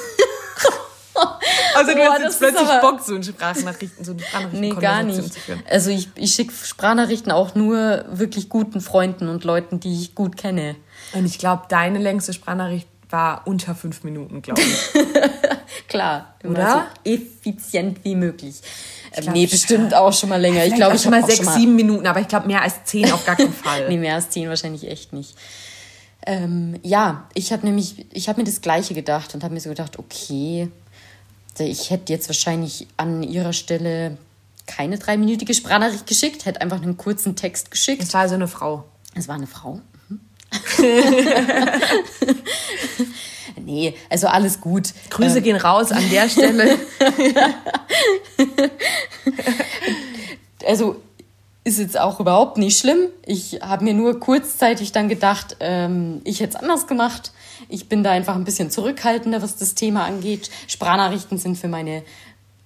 [1.76, 4.76] Also du Boah, hast jetzt plötzlich aber- Bock, so eine Sprachnachrichten, so eine Sprachnachrichten Nee,
[4.76, 5.32] gar nicht.
[5.70, 10.36] Also ich, ich schicke Sprachnachrichten auch nur wirklich guten Freunden und Leuten, die ich gut
[10.36, 10.76] kenne.
[11.14, 14.90] Und ich glaube, deine längste Sprachnachricht war unter fünf Minuten, glaube ich.
[15.88, 16.88] Klar, immer Oder?
[17.04, 18.62] so effizient wie möglich.
[19.14, 20.66] Ähm, glaub, nee, ich- bestimmt auch schon mal länger.
[20.66, 23.26] Ich glaube, ich schon mal sechs, sieben Minuten, aber ich glaube, mehr als zehn auf
[23.26, 23.90] gar keinen Fall.
[23.90, 25.36] Nee, mehr als zehn wahrscheinlich echt nicht.
[26.26, 29.70] Ähm, ja, ich habe nämlich, ich habe mir das Gleiche gedacht und habe mir so
[29.70, 30.70] gedacht, okay,
[31.60, 34.18] ich hätte jetzt wahrscheinlich an ihrer Stelle
[34.68, 38.02] keine dreiminütige Sprachnachricht geschickt, hätte einfach einen kurzen Text geschickt.
[38.04, 38.86] Es war so eine Frau.
[39.16, 39.82] Es war eine Frau.
[40.10, 40.20] Mhm.
[43.66, 44.90] nee, also alles gut.
[45.10, 46.78] Grüße Ähm, gehen raus an der Stelle.
[50.66, 50.98] also
[51.64, 53.08] ist jetzt auch überhaupt nicht schlimm.
[53.26, 57.32] Ich habe mir nur kurzzeitig dann gedacht, ähm, ich hätte es anders gemacht.
[57.70, 60.50] Ich bin da einfach ein bisschen zurückhaltender, was das Thema angeht.
[60.68, 62.04] Sprachnachrichten sind für meine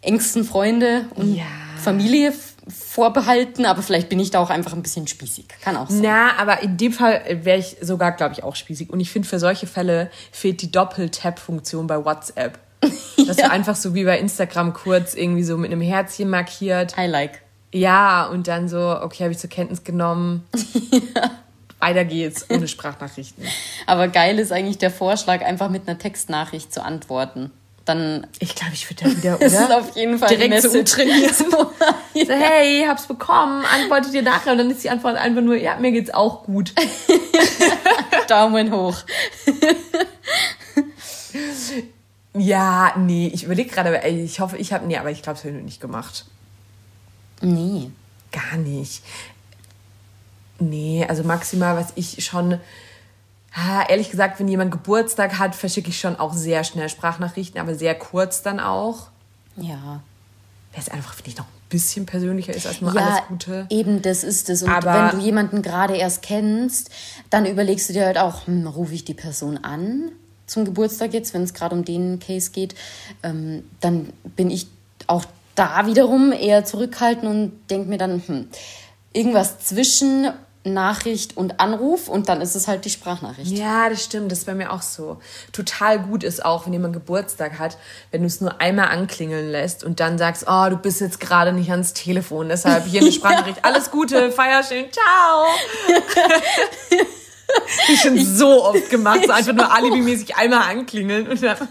[0.02, 1.44] engsten Freunde und Ja.
[1.82, 2.34] Familie
[2.68, 5.46] vorbehalten, aber vielleicht bin ich da auch einfach ein bisschen spießig.
[5.62, 6.02] Kann auch sein.
[6.02, 8.90] Na, aber in dem Fall wäre ich sogar, glaube ich, auch spießig.
[8.90, 12.60] Und ich finde, für solche Fälle fehlt die Doppel-Tap-Funktion bei WhatsApp.
[13.28, 16.96] Dass du einfach so wie bei Instagram kurz irgendwie so mit einem Herzchen markiert.
[16.98, 17.42] I like.
[17.72, 20.46] Ja, und dann so, okay, habe ich zur Kenntnis genommen.
[21.80, 23.44] Weiter geht's, ohne Sprachnachrichten.
[23.86, 27.52] Aber geil ist eigentlich der Vorschlag, einfach mit einer Textnachricht zu antworten.
[27.86, 29.78] Dann Ich glaube, ich würde da wieder, ist es oder?
[29.80, 30.92] auf jeden Fall Direkt Message.
[30.92, 31.34] trainieren.
[31.34, 34.54] So, So, hey, hab's bekommen, antwortet dir nachher.
[34.54, 36.74] Und dann ist die Antwort einfach nur, ja, mir geht's auch gut.
[38.28, 38.98] Daumen hoch.
[42.38, 45.38] Ja, nee, ich überlege gerade, aber ey, ich hoffe, ich habe, nee, aber ich glaube,
[45.38, 46.26] das habe ich nicht gemacht.
[47.42, 47.92] Nee.
[48.32, 49.02] Gar nicht.
[50.60, 52.60] Nee, also maximal, was ich schon.
[53.88, 57.96] Ehrlich gesagt, wenn jemand Geburtstag hat, verschicke ich schon auch sehr schnell Sprachnachrichten, aber sehr
[57.96, 59.08] kurz dann auch.
[59.56, 60.02] Ja.
[60.74, 63.66] Weil es einfach, finde ich, noch ein bisschen persönlicher ist als nur Ja, alles Gute.
[63.70, 64.62] eben, das ist es.
[64.64, 66.90] Und Aber- wenn du jemanden gerade erst kennst,
[67.30, 70.12] dann überlegst du dir halt auch, hm, rufe ich die Person an
[70.48, 72.76] zum Geburtstag jetzt, wenn es gerade um den Case geht,
[73.24, 74.68] ähm, dann bin ich
[75.08, 78.48] auch da wiederum eher zurückhaltend und denke mir dann, hm,
[79.14, 80.30] irgendwas zwischen
[80.66, 83.52] Nachricht und Anruf und dann ist es halt die Sprachnachricht.
[83.52, 85.20] Ja, das stimmt, das ist bei mir auch so.
[85.52, 87.78] Total gut ist auch, wenn jemand Geburtstag hat,
[88.12, 91.54] wenn du es nur einmal anklingeln lässt und dann sagst, oh, du bist jetzt gerade
[91.54, 93.64] nicht ans Telefon, deshalb hier eine Sprachnachricht.
[93.64, 95.46] Alles Gute, feier schön, ciao.
[97.90, 101.58] ich schon so oft gemacht, so einfach nur alibimäßig einmal anklingeln und dann,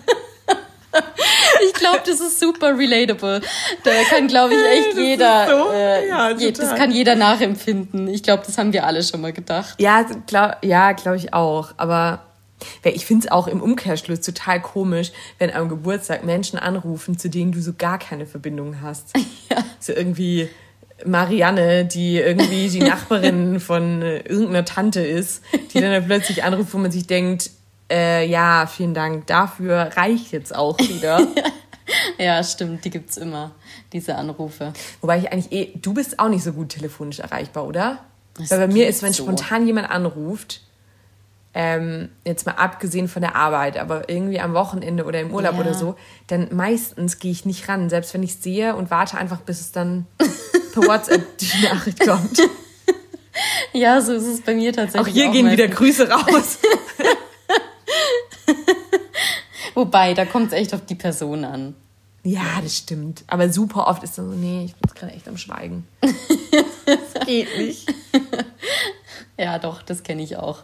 [1.67, 3.41] Ich glaube, das ist super relatable.
[3.85, 8.09] Da kann, glaube ich, echt ist jeder, so- äh, ja, je, das kann jeder nachempfinden.
[8.09, 9.75] Ich glaube, das haben wir alle schon mal gedacht.
[9.81, 11.73] Ja, glaub, ja, glaube ich auch.
[11.77, 12.23] Aber
[12.85, 17.53] ich finde es auch im Umkehrschluss total komisch, wenn am Geburtstag Menschen anrufen, zu denen
[17.53, 19.13] du so gar keine Verbindung hast.
[19.81, 20.49] So irgendwie
[21.05, 25.43] Marianne, die irgendwie die Nachbarin von äh, irgendeiner Tante ist,
[25.73, 27.51] die dann plötzlich anruft, wo man sich denkt,
[27.91, 31.27] äh, ja, vielen Dank dafür, reicht jetzt auch wieder.
[32.17, 33.51] Ja, stimmt, die gibt's immer,
[33.93, 34.73] diese Anrufe.
[35.03, 37.99] Wobei ich eigentlich eh, du bist auch nicht so gut telefonisch erreichbar, oder?
[38.39, 39.25] Das Weil bei mir ist, wenn so.
[39.25, 40.63] spontan jemand anruft,
[41.53, 45.61] ähm, jetzt mal abgesehen von der Arbeit, aber irgendwie am Wochenende oder im Urlaub Ja.
[45.61, 45.95] oder so,
[46.29, 49.71] dann meistens gehe ich nicht ran, selbst wenn ich sehe und warte einfach, bis es
[49.71, 50.07] dann,
[50.73, 52.41] per WhatsApp die Nachricht kommt.
[53.73, 55.13] Ja, so ist es bei mir Auch tatsächlich.
[55.15, 55.79] hier gehen wieder meistens.
[55.79, 56.59] Grüße raus.
[59.75, 61.75] Wobei, da kommt es echt auf die Person an.
[62.23, 63.25] Ja, das stimmt.
[63.27, 65.87] Aber super oft ist dann so, nee, ich bin jetzt gerade echt am Schweigen.
[66.01, 67.93] das geht nicht.
[69.37, 70.63] Ja, doch, das kenne ich auch.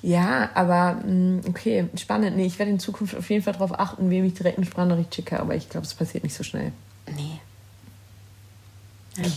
[0.00, 2.36] Ja, aber mh, okay, spannend.
[2.36, 5.14] Nee, ich werde in Zukunft auf jeden Fall darauf achten, wem ich direkt eine Sprachnachricht
[5.14, 6.72] schicke, aber ich glaube, es passiert nicht so schnell.
[7.14, 7.40] Nee.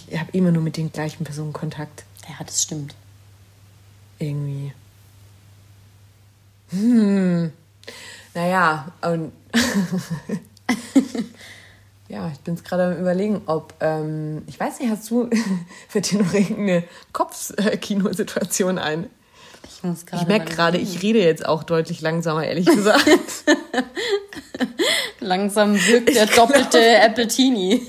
[0.09, 2.03] Ich habe immer nur mit den gleichen Personen Kontakt.
[2.27, 2.95] Ja, das stimmt.
[4.19, 4.73] Irgendwie.
[6.71, 7.51] Hm.
[8.37, 9.31] Naja, und
[12.07, 15.27] ja, ich bin jetzt gerade am überlegen, ob, ähm, ich weiß nicht, hast du
[15.89, 16.83] für dir noch irgendeine
[17.13, 19.09] Kopfkinosituation ein?
[19.63, 20.23] Ich muss gerade.
[20.23, 23.05] Ich merke gerade, ich rede jetzt auch deutlich langsamer, ehrlich gesagt.
[25.19, 27.85] Langsam wirkt der doppelte Appletini.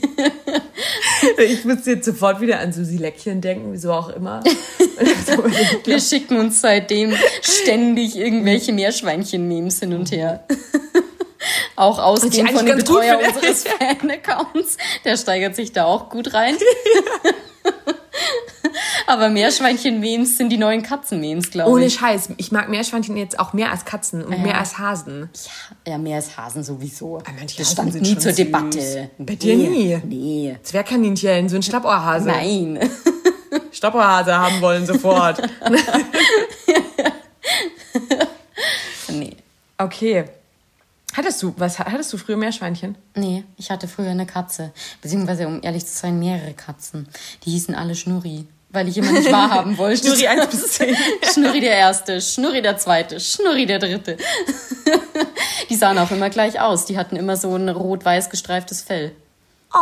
[1.39, 4.43] ich muss jetzt sofort wieder an Susi Läckchen denken, wieso auch immer.
[5.85, 10.45] Wir schicken uns seitdem ständig irgendwelche Meerschweinchen-Memes hin und her.
[11.77, 14.77] Auch ausgehend von dem Betreuer unseres Fan-Accounts.
[15.05, 16.57] Der steigert sich da auch gut rein.
[19.07, 21.95] Aber Meerschweinchen-Memes sind die neuen Katzen-Memes, glaube Ohne ich.
[21.95, 24.39] Scheiß, ich mag Meerschweinchen jetzt auch mehr als Katzen und Ja.
[24.39, 25.31] mehr als Hasen.
[25.87, 27.23] Ja, mehr als Hasen sowieso.
[27.39, 28.37] manche das stand sind nie zur süß.
[28.37, 29.11] Debatte.
[29.19, 30.01] Bei dir nie?
[30.05, 30.57] Nee.
[30.63, 32.29] Zwergkaninchen, so ein Schlappohrhase.
[32.29, 32.79] Nein.
[33.73, 35.41] Stopperhase haben wollen sofort.
[39.09, 39.37] nee.
[39.79, 40.25] okay.
[41.15, 42.97] Hattest du, was hattest du früher Meerschweinchen?
[43.15, 44.73] Nee, ich hatte früher eine Katze.
[45.01, 47.09] Beziehungsweise, um ehrlich zu sein, mehrere Katzen.
[47.45, 48.47] Die hießen alle Schnurri.
[48.71, 50.09] Weil ich immer nicht wahrhaben wollte.
[50.09, 50.95] Schnurri 1 bis 10.
[51.33, 54.19] Schnurri der Erste, Schnurri der Zweite, Schnurri der Dritte.
[55.71, 56.85] Die sahen auch immer gleich aus.
[56.85, 59.13] Die hatten immer so ein rot-weiß gestreiftes Fell.
[59.73, 59.79] Oh.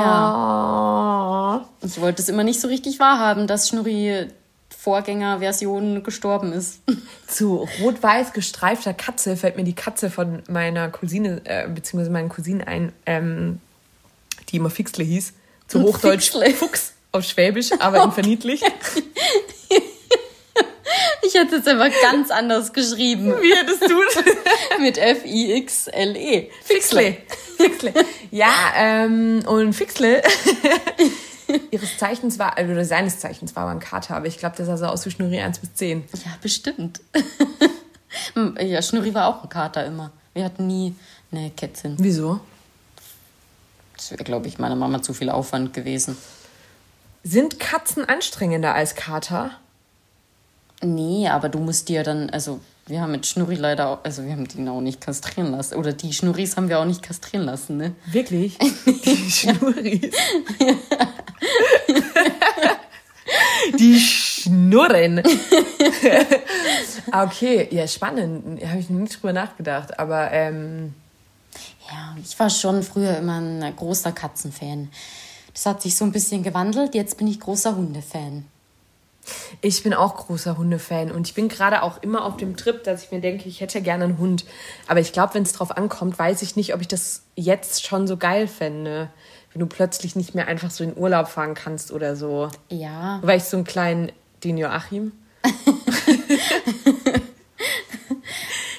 [0.00, 1.64] Ja.
[1.82, 4.28] Ich wollte es immer nicht so richtig wahrhaben, dass Schnurri
[4.70, 6.80] Vorgängerversion gestorben ist.
[7.26, 12.62] Zu rot-weiß gestreifter Katze fällt mir die Katze von meiner Cousine, äh, beziehungsweise meinen Cousinen
[12.62, 13.60] ein, ähm,
[14.48, 15.34] die immer Fixle hieß.
[15.68, 16.54] Zu Hochdeutsch Fixle.
[16.54, 18.64] Fuchs auf Schwäbisch, aber in verniedlicht.
[21.22, 23.34] Ich hätte es einfach ganz anders geschrieben.
[23.40, 24.34] Wie hättest du das?
[24.80, 26.50] Mit F-I-X-L-E.
[26.64, 27.16] Fixle.
[27.56, 27.92] Fixle.
[28.30, 30.22] Ja, ähm, und Fixle
[31.70, 34.76] ihres Zeichens war, also oder seines Zeichens war ein Kater, aber ich glaube, der sah
[34.76, 36.04] so aus wie Schnurri 1 bis 10.
[36.24, 37.00] Ja, bestimmt.
[38.60, 40.10] ja, Schnurri war auch ein Kater immer.
[40.34, 40.94] Wir hatten nie
[41.30, 41.96] eine Kätzin.
[41.98, 42.40] Wieso?
[43.96, 46.16] Das wäre, glaube ich, meiner Mama zu viel Aufwand gewesen.
[47.22, 49.52] Sind Katzen anstrengender als Kater?
[50.82, 54.32] Nee, aber du musst dir dann, also wir haben mit Schnurri leider, auch, also wir
[54.32, 55.76] haben den auch nicht kastrieren lassen.
[55.76, 57.92] Oder die Schnurris haben wir auch nicht kastrieren lassen, ne?
[58.06, 58.58] Wirklich?
[58.86, 60.10] Die Schnurris.
[63.78, 65.18] Die Schnurren.
[67.12, 68.60] okay, ja, spannend.
[68.66, 69.98] Habe ich noch nicht drüber nachgedacht.
[69.98, 70.94] Aber ähm,
[71.88, 74.90] Ja, ich war schon früher immer ein großer Katzenfan.
[75.54, 76.94] Das hat sich so ein bisschen gewandelt.
[76.94, 78.44] Jetzt bin ich großer Hundefan.
[79.60, 81.10] ich bin auch großer Hundefan.
[81.10, 83.82] Und ich bin gerade auch immer auf dem Trip, dass ich mir denke, ich hätte
[83.82, 84.44] gerne einen Hund.
[84.86, 88.06] Aber ich glaube, wenn es drauf ankommt, weiß ich nicht, ob ich das jetzt schon
[88.06, 89.10] so geil fände.
[89.52, 92.48] Wenn du plötzlich nicht mehr einfach so in Urlaub fahren kannst oder so.
[92.68, 94.12] Ja, Weil ich so einen kleinen,
[94.44, 95.12] den Joachim.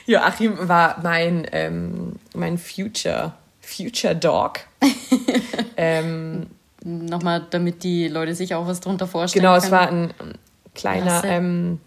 [0.06, 4.60] Joachim war mein, ähm, mein Future, Future Dog.
[5.78, 6.48] ähm,
[6.84, 9.74] nochmal, damit die Leute sich auch was drunter vorstellen genau, es können.
[9.74, 10.34] war ein ähm,
[10.74, 11.80] kleiner, ähm,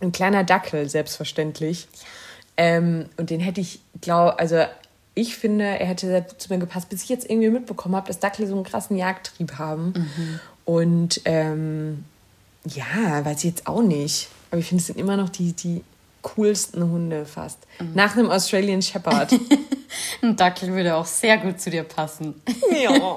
[0.00, 1.88] ein kleiner Dackel, selbstverständlich.
[2.56, 4.64] Ähm, und den hätte ich, glaube, also
[5.14, 8.46] ich finde, er hätte zu mir gepasst, bis ich jetzt irgendwie mitbekommen habe, dass Dackel
[8.46, 9.94] so einen krassen Jagdtrieb haben.
[10.66, 12.04] Und ähm,
[12.66, 14.28] ja, weiß ich jetzt auch nicht.
[14.50, 15.82] Aber ich finde, es sind immer noch die, die
[16.34, 17.58] coolsten Hunde fast.
[17.94, 19.32] Nach einem Australian Shepherd.
[20.22, 22.42] Ein Dackel würde auch sehr gut zu dir passen.
[22.72, 22.90] ja.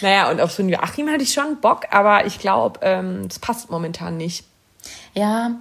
[0.00, 3.40] naja, und auf so einen Joachim hatte ich schon Bock, aber ich glaube, ähm, das
[3.40, 4.44] passt momentan nicht.
[5.14, 5.56] Ja,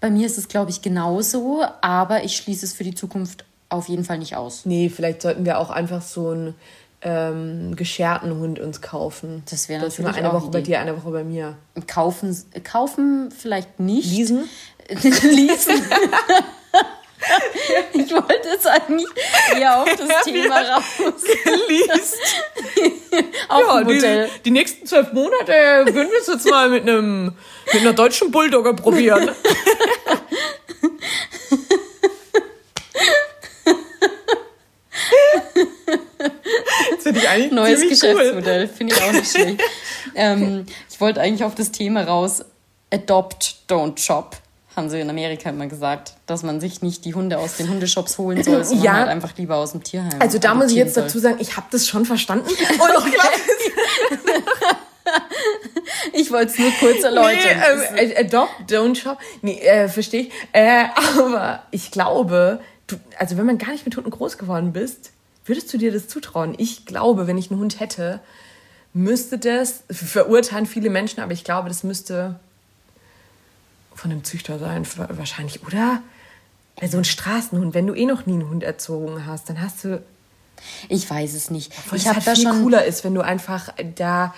[0.00, 3.88] bei mir ist es, glaube ich, genauso, aber ich schließe es für die Zukunft auf
[3.88, 4.66] jeden Fall nicht aus.
[4.66, 6.54] Nee, vielleicht sollten wir auch einfach so einen
[7.02, 9.42] ähm, gescherten Hund uns kaufen.
[9.50, 11.56] Das wäre natürlich eine Woche bei dir, eine Woche bei mir.
[11.86, 14.10] Kaufen, kaufen vielleicht nicht.
[14.10, 14.48] Leasen?
[14.88, 15.82] Leasen.
[17.92, 19.06] ich wollte jetzt eigentlich
[19.56, 20.82] eher auf das Thema raus.
[21.68, 22.16] Least.
[23.48, 24.30] Auf Ja, ein die, Modell.
[24.44, 25.52] die nächsten zwölf Monate
[25.92, 27.32] würden wir es jetzt mal mit einem
[27.72, 29.30] mit einer deutschen Bulldogger probieren.
[37.08, 38.68] Finde ich eigentlich Neues Geschäftsmodell, cool.
[38.68, 39.60] finde ich auch nicht schlecht.
[40.14, 42.44] ähm, ich wollte eigentlich auf das Thema raus,
[42.90, 44.36] adopt, don't shop
[44.78, 48.16] haben sie in Amerika immer gesagt, dass man sich nicht die Hunde aus den Hundeshops
[48.16, 48.92] holen soll, sondern ja.
[48.92, 50.20] halt einfach lieber aus dem Tierheim.
[50.20, 51.02] Also da muss ich jetzt soll.
[51.02, 52.48] dazu sagen, ich habe das schon verstanden.
[52.48, 53.16] Und okay.
[56.12, 57.82] ich wollte es nur kurz erläutern.
[57.94, 59.18] Nee, ähm, adopt, don't shop.
[59.42, 60.32] Nee, äh, verstehe ich.
[60.52, 60.84] Äh,
[61.18, 65.10] aber ich glaube, du, also wenn man gar nicht mit Hunden groß geworden bist,
[65.48, 66.54] würdest du dir das zutrauen?
[66.58, 68.20] Ich glaube, wenn ich einen Hund hätte,
[68.92, 72.38] müsste das, verurteilen viele Menschen, aber ich glaube, das müsste
[73.94, 76.02] von einem Züchter sein, wahrscheinlich, oder?
[76.80, 80.02] Also ein Straßenhund, wenn du eh noch nie einen Hund erzogen hast, dann hast du.
[80.88, 81.72] Ich weiß es nicht.
[81.78, 84.34] Obwohl ich habe halt da viel schon cooler ist, wenn du einfach da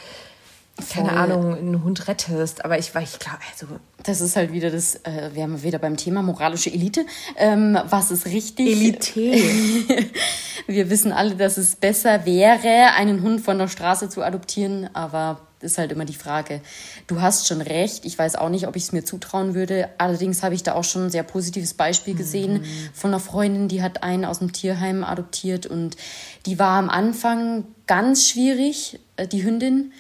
[0.89, 2.65] keine Ahnung, einen Hund rettest.
[2.65, 3.67] Aber ich, ich glaube, also.
[4.03, 7.05] Das ist halt wieder das, äh, wir haben wieder beim Thema moralische Elite.
[7.37, 8.69] Ähm, was ist richtig?
[8.69, 9.15] Elite.
[10.67, 15.41] wir wissen alle, dass es besser wäre, einen Hund von der Straße zu adoptieren, aber
[15.61, 16.61] ist halt immer die Frage.
[17.07, 18.05] Du hast schon recht.
[18.05, 19.91] Ich weiß auch nicht, ob ich es mir zutrauen würde.
[19.99, 22.65] Allerdings habe ich da auch schon ein sehr positives Beispiel gesehen mhm.
[22.95, 25.97] von einer Freundin, die hat einen aus dem Tierheim adoptiert und
[26.47, 29.93] die war am Anfang ganz schwierig, äh, die Hündin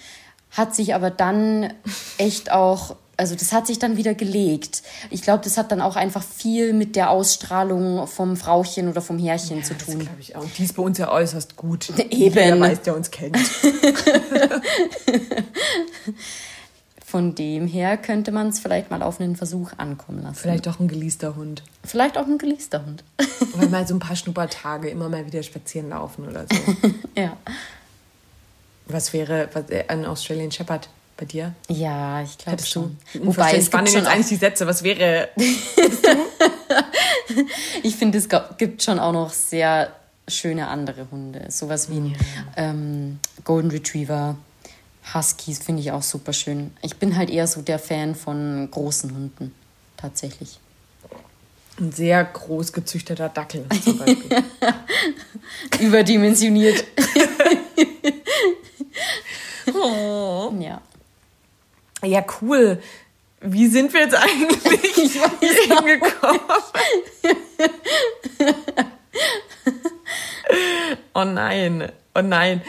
[0.50, 1.72] hat sich aber dann
[2.18, 4.82] echt auch, also das hat sich dann wieder gelegt.
[5.10, 9.18] Ich glaube, das hat dann auch einfach viel mit der Ausstrahlung vom Frauchen oder vom
[9.18, 9.98] Herrchen ja, zu tun.
[9.98, 10.44] Das glaube ich auch.
[10.56, 11.90] Die ist bei uns ja äußerst gut.
[11.98, 12.10] Eben.
[12.10, 13.38] Jeder weiß, der uns kennt.
[17.10, 20.36] Von dem her könnte man es vielleicht mal auf einen Versuch ankommen lassen.
[20.36, 21.64] Vielleicht auch ein geleaster Hund.
[21.82, 23.02] Vielleicht auch ein geleaster Hund.
[23.56, 26.56] Oder mal so ein paar Schnuppertage immer mal wieder spazieren laufen oder so.
[27.20, 27.36] ja.
[28.92, 31.54] Was wäre was, äh, ein Australian Shepherd bei dir?
[31.68, 32.98] Ja, ich glaube schon.
[33.12, 33.26] Du?
[33.26, 34.66] Wobei es waren jetzt eigentlich die Sätze.
[34.66, 35.28] Was wäre?
[37.82, 38.28] ich finde, es
[38.58, 39.92] gibt schon auch noch sehr
[40.28, 41.46] schöne andere Hunde.
[41.48, 42.16] Sowas wie ein ja.
[42.56, 44.36] ähm, Golden Retriever,
[45.14, 46.72] Huskies finde ich auch super schön.
[46.82, 49.54] Ich bin halt eher so der Fan von großen Hunden,
[49.96, 50.60] tatsächlich.
[51.80, 54.44] Ein sehr groß gezüchteter Dackel zum Beispiel.
[55.80, 56.84] Überdimensioniert.
[59.74, 60.52] oh.
[60.58, 60.82] Ja.
[62.04, 62.82] Ja, cool.
[63.40, 66.40] Wie sind wir jetzt eigentlich hier hingekommen?
[71.14, 72.60] oh nein, oh nein.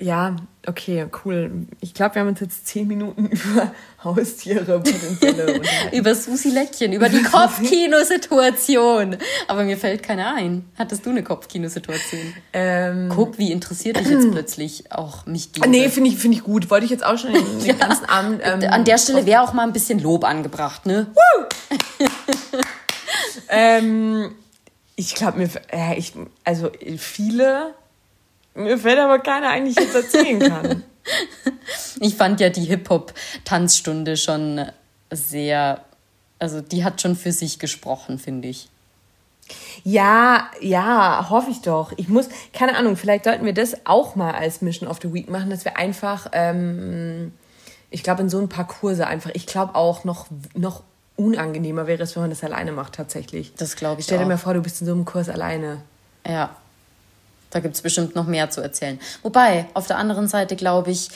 [0.00, 0.36] Ja,
[0.66, 1.66] okay, cool.
[1.80, 5.60] Ich glaube, wir haben uns jetzt zehn Minuten über Haustiere potenzielle
[5.92, 9.16] Über Susi Leckchen, über die Kopfkinosituation.
[9.48, 10.64] Aber mir fällt keiner ein.
[10.76, 12.20] Hattest du eine Kopfkinosituation?
[12.52, 15.60] Ähm, Guck, wie interessiert dich jetzt plötzlich auch mich die.
[15.68, 16.70] Nee, finde ich, find ich gut.
[16.70, 17.74] Wollte ich jetzt auch schon den, ja.
[17.74, 18.40] ganzen Abend.
[18.44, 21.06] Ähm, An der Stelle wäre auch mal ein bisschen Lob angebracht, ne?
[23.48, 24.32] ähm,
[24.96, 26.12] ich glaube, mir, äh, ich,
[26.44, 27.74] also viele
[28.54, 30.82] mir fällt aber keiner eigentlich jetzt erzählen kann.
[32.00, 34.66] ich fand ja die Hip-Hop-Tanzstunde schon
[35.10, 35.84] sehr,
[36.38, 38.68] also die hat schon für sich gesprochen, finde ich.
[39.82, 41.92] Ja, ja, hoffe ich doch.
[41.96, 45.28] Ich muss, keine Ahnung, vielleicht sollten wir das auch mal als Mission of the Week
[45.28, 47.32] machen, dass wir einfach, ähm,
[47.90, 50.82] ich glaube, in so ein paar Kurse einfach, ich glaube auch noch, noch
[51.16, 53.52] unangenehmer wäre es, wenn man das alleine macht, tatsächlich.
[53.56, 54.28] Das glaube ich Stell dir auch.
[54.28, 55.82] mal vor, du bist in so einem Kurs alleine.
[56.26, 56.56] Ja,
[57.54, 58.98] da gibt es bestimmt noch mehr zu erzählen.
[59.22, 61.08] Wobei, auf der anderen Seite glaube ich,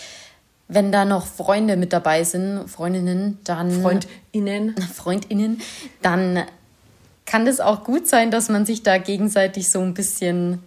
[0.69, 3.71] wenn da noch Freunde mit dabei sind, Freundinnen, dann.
[3.83, 4.77] Freundinnen.
[4.95, 5.61] Freundinnen,
[6.01, 6.45] dann
[7.27, 10.63] kann das auch gut sein, dass man sich da gegenseitig so ein bisschen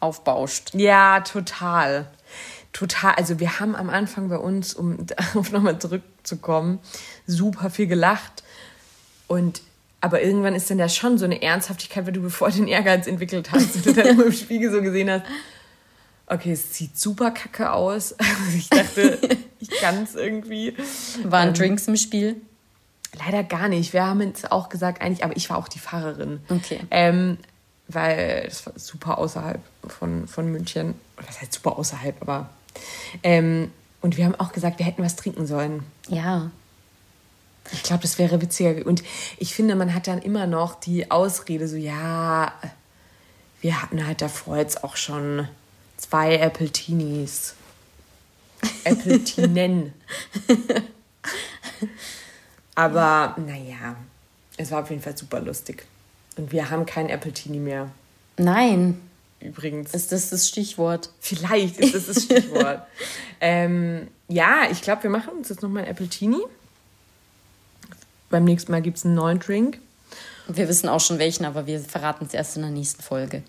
[0.00, 0.70] aufbauscht.
[0.74, 2.06] Ja, total.
[2.72, 3.14] Total.
[3.16, 6.78] Also wir haben am Anfang bei uns, um darauf nochmal zurückzukommen,
[7.26, 8.42] super viel gelacht.
[9.26, 9.60] Und
[10.00, 13.52] aber irgendwann ist dann ja schon so eine Ernsthaftigkeit, weil du bevor den Ehrgeiz entwickelt
[13.52, 15.24] hast und du dann immer im Spiegel so gesehen hast,
[16.26, 18.14] okay, es sieht super kacke aus.
[18.20, 19.18] Also ich dachte,
[19.58, 20.74] ich kann es irgendwie.
[21.24, 22.36] Waren ähm, Drinks im Spiel?
[23.18, 23.92] Leider gar nicht.
[23.92, 26.40] Wir haben jetzt auch gesagt, eigentlich, aber ich war auch die Fahrerin.
[26.48, 26.80] Okay.
[26.90, 27.38] Ähm,
[27.88, 30.94] weil das war super außerhalb von, von München.
[31.16, 32.50] Das heißt super außerhalb, aber.
[33.22, 35.82] Ähm, und wir haben auch gesagt, wir hätten was trinken sollen.
[36.08, 36.50] Ja.
[37.72, 38.86] Ich glaube, das wäre witziger.
[38.86, 39.02] Und
[39.38, 42.52] ich finde, man hat dann immer noch die Ausrede, so, ja,
[43.60, 45.48] wir hatten halt davor jetzt auch schon
[45.96, 47.54] zwei Apple Teenies.
[48.84, 49.92] Apple Teenen.
[52.74, 53.96] Aber naja,
[54.56, 55.86] es war auf jeden Fall super lustig.
[56.36, 57.90] Und wir haben kein Apple Teenie mehr.
[58.36, 59.00] Nein.
[59.40, 59.94] Übrigens.
[59.94, 61.10] Ist das das Stichwort?
[61.20, 62.82] Vielleicht ist das das Stichwort.
[63.40, 66.42] ähm, ja, ich glaube, wir machen uns jetzt nochmal ein Apple Teenie.
[68.30, 69.78] Beim nächsten Mal gibt es einen neuen Drink.
[70.48, 73.42] Wir wissen auch schon welchen, aber wir verraten es erst in der nächsten Folge.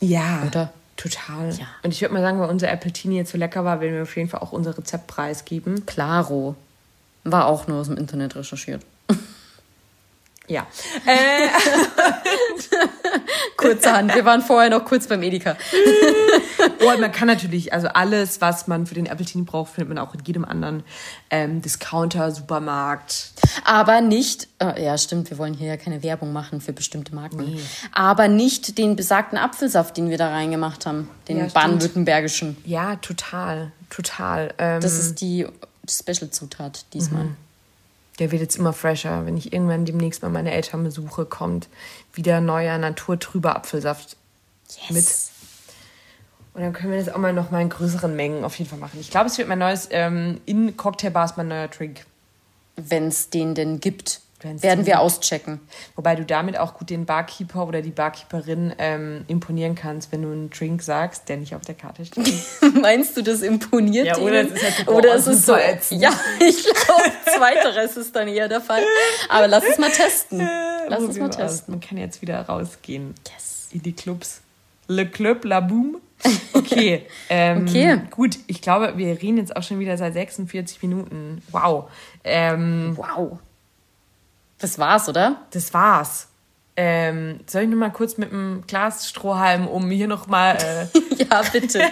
[0.00, 0.44] Ja.
[0.46, 0.72] Oder?
[0.96, 1.50] Total.
[1.54, 1.66] Ja.
[1.82, 4.16] Und ich würde mal sagen, weil unser Appletini jetzt so lecker war, werden wir auf
[4.16, 5.86] jeden Fall auch unser Rezept preisgeben.
[5.86, 6.54] Claro.
[7.24, 8.82] War auch nur aus dem Internet recherchiert.
[10.46, 10.66] Ja.
[11.06, 11.48] Äh.
[13.70, 14.14] Kurzerhand.
[14.14, 15.56] Wir waren vorher noch kurz beim Edeka.
[16.80, 20.14] oh, man kann natürlich, also alles, was man für den Appletini braucht, findet man auch
[20.14, 20.82] in jedem anderen
[21.30, 23.32] ähm, Discounter, Supermarkt.
[23.64, 27.38] Aber nicht, äh, ja stimmt, wir wollen hier ja keine Werbung machen für bestimmte Marken.
[27.38, 27.60] Nee.
[27.92, 31.08] Aber nicht den besagten Apfelsaft, den wir da reingemacht haben.
[31.28, 32.56] Den ja, baden-württembergischen.
[32.64, 33.72] Ja, total.
[33.88, 34.54] Total.
[34.58, 35.46] Ähm, das ist die
[35.88, 37.24] Special-Zutat diesmal.
[37.24, 37.36] Mhm
[38.20, 39.26] der wird jetzt immer fresher.
[39.26, 41.68] Wenn ich irgendwann demnächst mal meine Eltern besuche, kommt
[42.12, 44.16] wieder neuer naturtrüber Apfelsaft
[44.68, 44.90] yes.
[44.90, 45.06] mit.
[46.52, 48.78] Und dann können wir das auch mal noch mal in größeren Mengen auf jeden Fall
[48.78, 49.00] machen.
[49.00, 52.04] Ich glaube, es wird mein neues, ähm, in Cocktailbars mein neuer Drink.
[52.76, 54.20] Wenn es den denn gibt.
[54.42, 55.60] Werden wir auschecken.
[55.96, 60.30] Wobei du damit auch gut den Barkeeper oder die Barkeeperin ähm, imponieren kannst, wenn du
[60.30, 62.32] einen Drink sagst, der nicht auf der Karte steht.
[62.80, 64.52] Meinst du, das imponiert ja, oder ihnen?
[64.54, 65.54] Ist halt oder ist es so?
[65.54, 66.00] Ätzend.
[66.00, 66.10] Ja,
[66.40, 68.82] ich glaube, zweiteres ist dann eher der Fall.
[69.28, 70.40] Aber lass es mal testen.
[70.88, 71.74] Lass es mal testen.
[71.74, 73.14] Man kann jetzt wieder rausgehen.
[73.32, 73.68] Yes.
[73.70, 74.40] In die Clubs.
[74.88, 75.98] Le Club, la Boom.
[76.52, 77.06] Okay.
[77.28, 78.00] Ähm, okay.
[78.10, 81.42] Gut, ich glaube, wir reden jetzt auch schon wieder seit 46 Minuten.
[81.50, 81.90] Wow.
[82.24, 83.38] Ähm, wow.
[84.60, 85.42] Das war's, oder?
[85.50, 86.28] Das war's.
[86.76, 90.56] Ähm, soll ich noch mal kurz mit einem Glas Strohhalm um hier noch mal.
[90.56, 90.86] Äh
[91.24, 91.82] ja, bitte.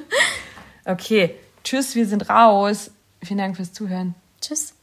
[0.84, 1.36] okay.
[1.62, 2.90] Tschüss, wir sind raus.
[3.22, 4.14] Vielen Dank fürs Zuhören.
[4.40, 4.74] Tschüss.